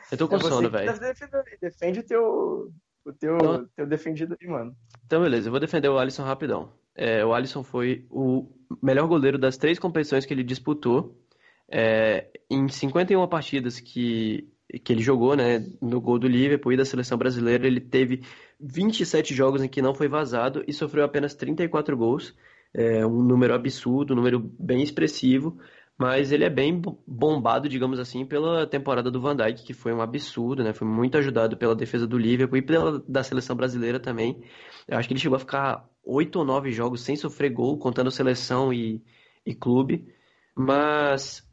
[0.10, 0.98] Eu tô com é sono, velho.
[0.98, 4.74] Defende, defende o teu, o teu, então, teu defendido aí, mano.
[5.06, 6.72] Então, beleza, eu vou defender o Alisson rapidão.
[6.96, 8.50] É, o Alisson foi o
[8.82, 11.22] melhor goleiro das três competições que ele disputou.
[11.70, 14.50] É, em 51 partidas que,
[14.84, 18.22] que ele jogou, né, no gol do Liverpool e da seleção brasileira, ele teve
[18.60, 22.36] 27 jogos em que não foi vazado e sofreu apenas 34 gols.
[22.74, 25.58] É um número absurdo, um número bem expressivo,
[25.98, 30.02] mas ele é bem bombado, digamos assim, pela temporada do Van Dijk, que foi um
[30.02, 30.74] absurdo, né?
[30.74, 34.44] Foi muito ajudado pela defesa do Liverpool e pela da seleção brasileira também.
[34.88, 38.12] Eu acho que ele chegou a ficar oito ou nove jogos sem sofrer gol, contando
[38.12, 39.04] seleção e,
[39.46, 40.14] e clube.
[40.56, 41.44] Mas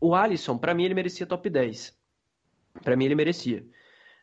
[0.00, 1.97] o Alisson, para mim, ele merecia top 10.
[2.82, 3.64] Para mim, ele merecia.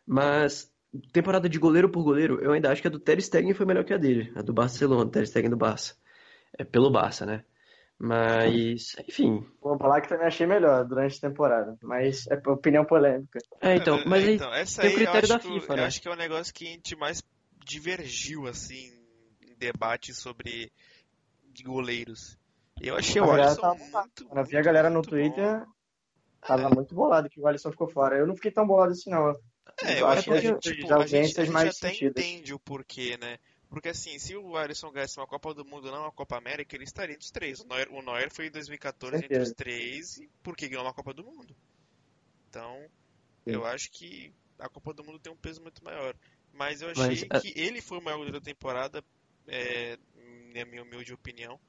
[0.05, 0.71] Mas
[1.11, 3.83] temporada de goleiro por goleiro, eu ainda acho que a do Ter Stegen foi melhor
[3.83, 5.95] que a dele, a do Barcelona, Ter Stegen do Barça.
[6.57, 7.43] É pelo Barça, né?
[7.97, 9.45] Mas, enfim.
[9.61, 13.39] Vou falar que também achei melhor durante a temporada, mas é opinião polêmica.
[13.61, 15.83] É, então, mas é, então, essa tem o critério da FIFA, eu né?
[15.83, 17.23] Eu acho que é o um negócio que a gente mais
[17.65, 18.91] divergiu, assim,
[19.41, 20.71] em debate sobre
[21.63, 22.37] goleiros.
[22.81, 25.65] Eu achei o Alisson tava, muito, Quando eu vi a galera no Twitter, bom.
[26.47, 26.69] Tava é.
[26.69, 28.17] muito bolado que o Alisson ficou fora.
[28.17, 29.35] Eu não fiquei tão bolado assim, não.
[29.83, 33.17] É, eu acho que a gente, tipo, a gente, a gente até entende o porquê,
[33.17, 33.37] né?
[33.69, 36.83] Porque assim, se o Alisson ganhasse uma Copa do Mundo não uma Copa América, ele
[36.83, 37.59] estaria entre os três.
[37.59, 41.13] O Neuer, o Neuer foi em 2014 entre os três e porque ganhou uma Copa
[41.13, 41.55] do Mundo.
[42.49, 42.79] Então,
[43.43, 43.51] Sim.
[43.51, 46.15] eu acho que a Copa do Mundo tem um peso muito maior.
[46.53, 49.03] Mas eu achei Mas, que ele foi o maior goleiro da temporada,
[49.47, 49.97] é,
[50.53, 51.59] na minha humilde opinião.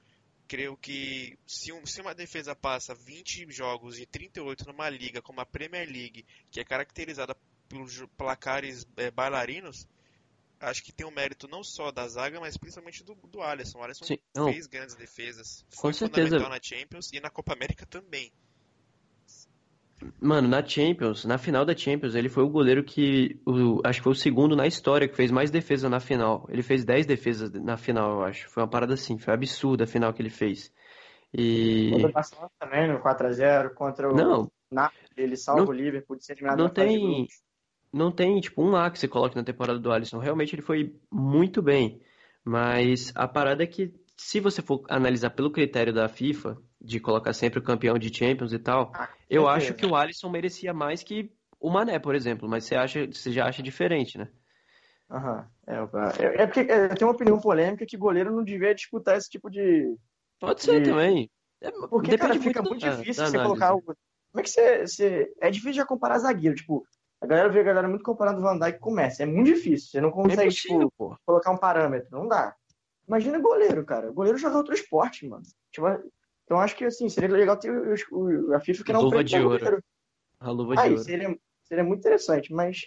[0.48, 5.40] Creio que se, um, se uma defesa passa 20 jogos e 38 numa liga como
[5.40, 7.36] a Premier League, que é caracterizada
[7.68, 9.88] pelos placares é, bailarinos,
[10.60, 13.78] acho que tem um mérito não só da zaga, mas principalmente do, do Alisson.
[13.78, 15.64] O Alisson Sim, fez grandes defesas.
[15.70, 18.32] Foi Com fundamental na Champions e na Copa América também.
[20.20, 23.40] Mano, na Champions, na final da Champions, ele foi o goleiro que.
[23.46, 26.46] O, acho que foi o segundo na história que fez mais defesa na final.
[26.50, 28.48] Ele fez 10 defesas na final, eu acho.
[28.50, 30.72] Foi uma parada assim, foi absurda a final que ele fez.
[31.32, 31.90] E.
[31.92, 34.14] Contra o Barcelona também, no 4x0, contra o.
[34.14, 34.50] Não.
[34.70, 37.28] Napoli, ele salva não, o Liverpool de ser eliminado Não tem
[37.96, 40.18] não tem, tipo, um lá que você coloque na temporada do Alisson.
[40.18, 42.00] Realmente ele foi muito bem.
[42.44, 47.32] Mas a parada é que, se você for analisar pelo critério da FIFA, de colocar
[47.32, 51.02] sempre o campeão de Champions e tal, ah, eu acho que o Alisson merecia mais
[51.02, 52.48] que o Mané, por exemplo.
[52.48, 54.28] Mas você, acha, você já acha diferente, né?
[55.10, 55.48] Aham.
[55.66, 59.50] É, é porque é, tem uma opinião polêmica que goleiro não devia disputar esse tipo
[59.50, 59.96] de.
[60.40, 60.90] Pode ser de...
[60.90, 61.30] também.
[61.60, 63.82] É, porque, cara, fica muito difícil você colocar o.
[63.82, 63.96] Como
[64.36, 65.32] é que você, você.
[65.40, 66.56] É difícil já comparar zagueiro.
[66.56, 66.86] Tipo,
[67.20, 69.22] a galera vê a galera muito comparando o Van Dijk com o Messi.
[69.22, 69.90] É muito difícil.
[69.90, 72.08] Você não consegue, é tipo, colocar um parâmetro.
[72.12, 72.54] Não dá.
[73.08, 74.10] Imagina goleiro, cara.
[74.10, 75.44] O goleiro joga outro esporte, mano.
[75.70, 75.86] Tipo,
[76.46, 77.70] então acho que assim, seria legal ter
[78.12, 79.82] o, a FIFA que não luva de ouro.
[80.38, 80.98] A luva de ouro.
[80.98, 82.82] Seria, seria muito interessante, mas,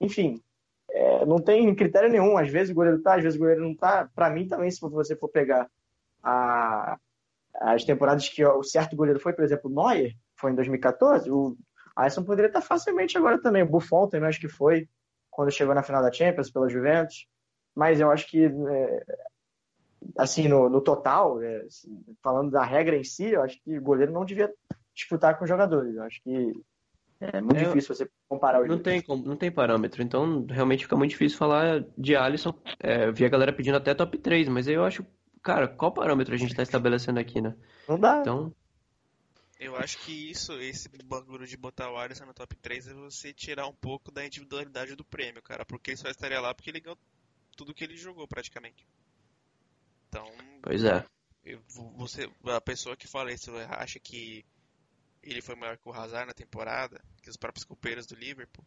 [0.00, 0.40] enfim,
[0.88, 2.38] é, não tem critério nenhum.
[2.38, 4.08] Às vezes o goleiro tá, às vezes o goleiro não tá.
[4.14, 5.68] Para mim também, se você for pegar
[6.22, 6.96] a,
[7.54, 11.56] as temporadas que o certo goleiro foi, por exemplo, o Neuer, foi em 2014, o
[11.96, 13.64] Alisson poderia estar facilmente agora também.
[13.64, 14.88] O Buffon também acho que foi
[15.28, 17.26] quando chegou na final da Champions pela Juventus.
[17.74, 19.04] Mas eu acho que, é,
[20.16, 23.82] assim, no, no total, é, assim, falando da regra em si, eu acho que o
[23.82, 24.52] goleiro não devia
[24.94, 25.94] disputar com os jogadores.
[25.94, 26.52] Eu acho que
[27.20, 30.96] é muito é, difícil você comparar os não tem Não tem parâmetro, então realmente fica
[30.96, 32.54] muito difícil falar de Alisson.
[32.82, 35.04] É, eu vi a galera pedindo até top 3, mas eu acho,
[35.42, 37.54] cara, qual parâmetro a gente está estabelecendo aqui, né?
[37.86, 38.20] Não dá.
[38.20, 38.54] Então,
[39.60, 43.30] eu acho que isso, esse bagulho de botar o Alisson no top 3 é você
[43.30, 45.66] tirar um pouco da individualidade do prêmio, cara.
[45.66, 46.96] Porque ele só estaria lá porque ele ganhou
[47.54, 48.86] tudo que ele jogou, praticamente.
[50.10, 50.26] Então.
[50.62, 51.06] Pois é.
[51.96, 54.44] Você, a pessoa que fala isso acha que
[55.22, 58.64] ele foi maior que o Hazard na temporada, que os próprios copeiros do Liverpool.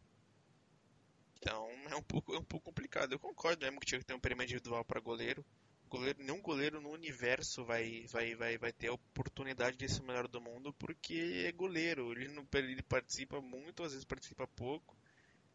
[1.37, 3.11] Então é um pouco, é um pouco complicado.
[3.11, 5.45] Eu concordo mesmo que tinha que ter um prêmio individual para goleiro
[5.93, 10.05] goleiro, nenhum goleiro no universo vai, vai, vai, vai ter a oportunidade de ser o
[10.05, 12.11] melhor do mundo porque é goleiro.
[12.11, 14.97] Ele, não, ele participa muito, às vezes participa pouco.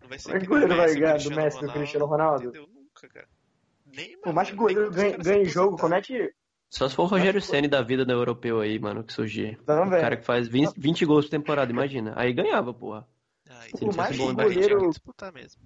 [0.01, 2.45] Não vai ser que goleiro vai ganhar do Messi do Cristiano Ronaldo?
[2.45, 2.69] Entendeu?
[2.69, 3.29] Nunca, cara.
[3.95, 6.33] Nem, Por mais que o goleiro ganhe, ganhe jogo, como é que.
[6.71, 9.59] Só se for o Rogério Ceni da vida do europeu aí, mano, que surgir.
[9.67, 12.13] Não, o cara que faz 20, 20 gols por temporada, imagina.
[12.15, 13.09] Aí ganhava, porra.
[13.49, 14.89] Ah, Por mais que goleiro...
[14.91, 15.63] disputar mesmo.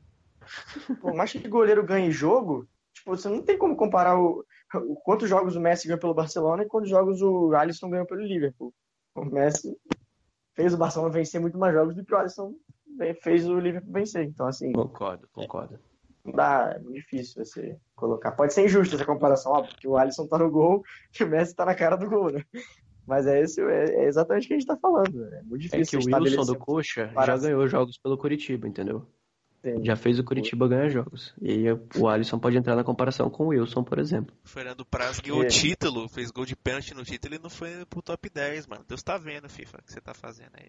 [1.00, 4.44] Por mais que goleiro ganhe jogo, tipo, você não tem como comparar o,
[5.04, 8.72] quantos jogos o Messi ganhou pelo Barcelona e quantos jogos o Alisson ganhou pelo Liverpool.
[9.14, 9.76] O Messi
[10.54, 12.54] fez o Barcelona vencer muito mais jogos do que o Alisson
[13.22, 14.24] fez o Liverpool vencer.
[14.24, 14.72] Então, assim.
[14.72, 15.78] Concordo, concordo.
[16.24, 18.32] Não dá, é muito difícil você colocar.
[18.32, 20.82] Pode ser injusto essa comparação, ó, porque o Alisson tá no gol
[21.18, 22.44] e o Messi tá na cara do gol, né?
[23.06, 25.24] Mas é, esse, é, é exatamente o que a gente tá falando.
[25.34, 25.98] É muito difícil.
[25.98, 29.04] É que o Wilson do Coxa já ganhou jogos pelo Curitiba, entendeu?
[29.62, 29.84] Sim.
[29.84, 31.32] Já fez o Curitiba ganhar jogos.
[31.40, 34.34] E o Alisson pode entrar na comparação com o Wilson, por exemplo.
[34.44, 37.86] O Fernando Praz ganhou o título, fez gol de pênalti no título e não foi
[37.86, 38.84] pro top 10, mano.
[38.88, 40.66] Deus tá vendo, FIFA, o que você tá fazendo aí.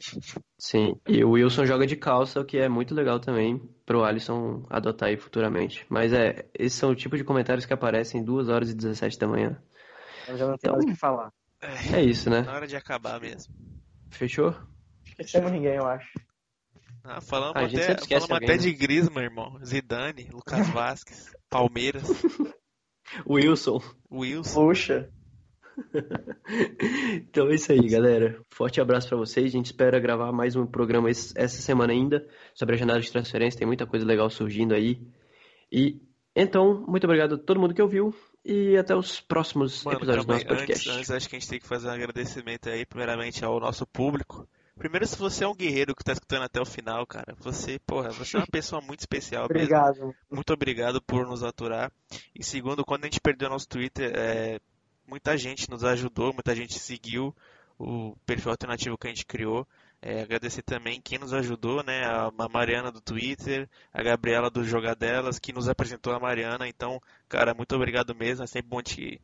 [0.60, 4.64] Sim, e o Wilson joga de calça, o que é muito legal também pro Alisson
[4.70, 5.86] adotar aí futuramente.
[5.90, 9.28] Mas é, esses são o tipo de comentários que aparecem 2 horas e 17 da
[9.28, 9.60] manhã.
[10.28, 11.34] Eu já não tenho mais o que falar.
[11.92, 12.42] É isso, né?
[12.42, 13.52] Na hora de acabar mesmo.
[14.12, 14.54] Fechou?
[15.04, 16.08] Esquecemos ninguém, eu acho.
[17.04, 19.60] Ah, falamos Ah, a gente até, falamos alguém, até de Griezmann, irmão.
[19.64, 22.04] Zidane, Lucas Vasquez, Palmeiras,
[23.28, 23.82] Wilson.
[24.12, 24.68] Wilson.
[24.68, 25.10] Puxa.
[27.16, 28.40] Então é isso aí, galera.
[28.52, 29.48] Forte abraço pra vocês.
[29.48, 33.58] A gente espera gravar mais um programa essa semana ainda sobre a janela de transferência.
[33.58, 35.02] Tem muita coisa legal surgindo aí.
[35.72, 36.00] E
[36.36, 38.14] então, muito obrigado a todo mundo que ouviu
[38.46, 40.90] e até os próximos Mano, episódios do nosso aí, antes, podcast.
[40.90, 44.48] antes acho que a gente tem que fazer um agradecimento aí, primeiramente, ao nosso público.
[44.76, 48.10] Primeiro, se você é um guerreiro que tá escutando até o final, cara, você, porra,
[48.10, 49.64] você é uma pessoa muito especial mesmo.
[49.64, 50.16] Obrigado.
[50.32, 51.92] Muito obrigado por nos aturar.
[52.34, 54.60] E segundo, quando a gente perdeu nosso Twitter, é,
[55.08, 57.36] muita gente nos ajudou, muita gente seguiu
[57.78, 59.68] o perfil alternativo que a gente criou.
[60.02, 62.04] É, agradecer também quem nos ajudou, né?
[62.06, 66.68] A Mariana do Twitter, a Gabriela do Jogadelas, que nos apresentou a Mariana.
[66.68, 68.44] Então, cara, muito obrigado mesmo.
[68.44, 69.22] É sempre bom te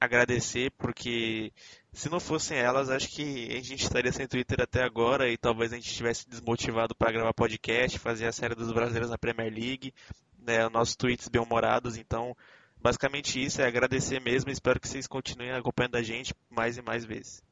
[0.00, 1.52] agradecer, porque
[1.96, 5.72] se não fossem elas, acho que a gente estaria sem Twitter até agora e talvez
[5.72, 9.94] a gente estivesse desmotivado para gravar podcast, fazer a série dos brasileiros na Premier League,
[10.38, 11.96] né, nossos tweets bem-humorados.
[11.96, 12.36] Então,
[12.82, 14.50] basicamente isso, é agradecer mesmo.
[14.50, 17.42] Espero que vocês continuem acompanhando a gente mais e mais vezes.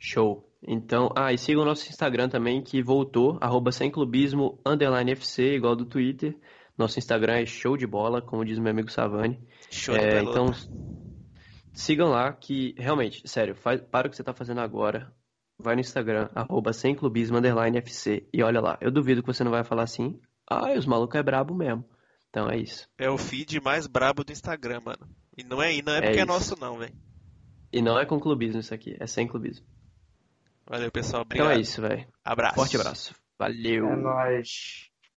[0.00, 0.44] Show.
[0.60, 5.54] Então, ah, e siga o nosso Instagram também, que voltou, arroba sem clubismo, underline FC,
[5.54, 6.36] igual do Twitter.
[6.76, 9.38] Nosso Instagram é show de bola, como diz meu amigo Savani.
[9.70, 10.46] Show de É, então,
[11.72, 15.12] sigam lá que, realmente, sério, faz, para o que você tá fazendo agora,
[15.58, 18.78] vai no Instagram, arroba sem clubismo, underline FC, e olha lá.
[18.80, 21.84] Eu duvido que você não vai falar assim, ah, os malucos é brabo mesmo.
[22.30, 22.88] Então é isso.
[22.98, 25.08] É o feed mais brabo do Instagram, mano.
[25.36, 26.26] E não é, e não é É porque é isso.
[26.26, 26.94] nosso, não, velho.
[27.72, 29.64] E não é com clubismo isso aqui, é sem clubismo.
[30.66, 31.22] Valeu, pessoal.
[31.26, 31.58] Então Obrigado.
[31.58, 32.06] é isso, velho.
[32.24, 32.54] Abraço.
[32.54, 33.14] Forte abraço.
[33.38, 33.86] Valeu.
[33.88, 34.90] É nóis.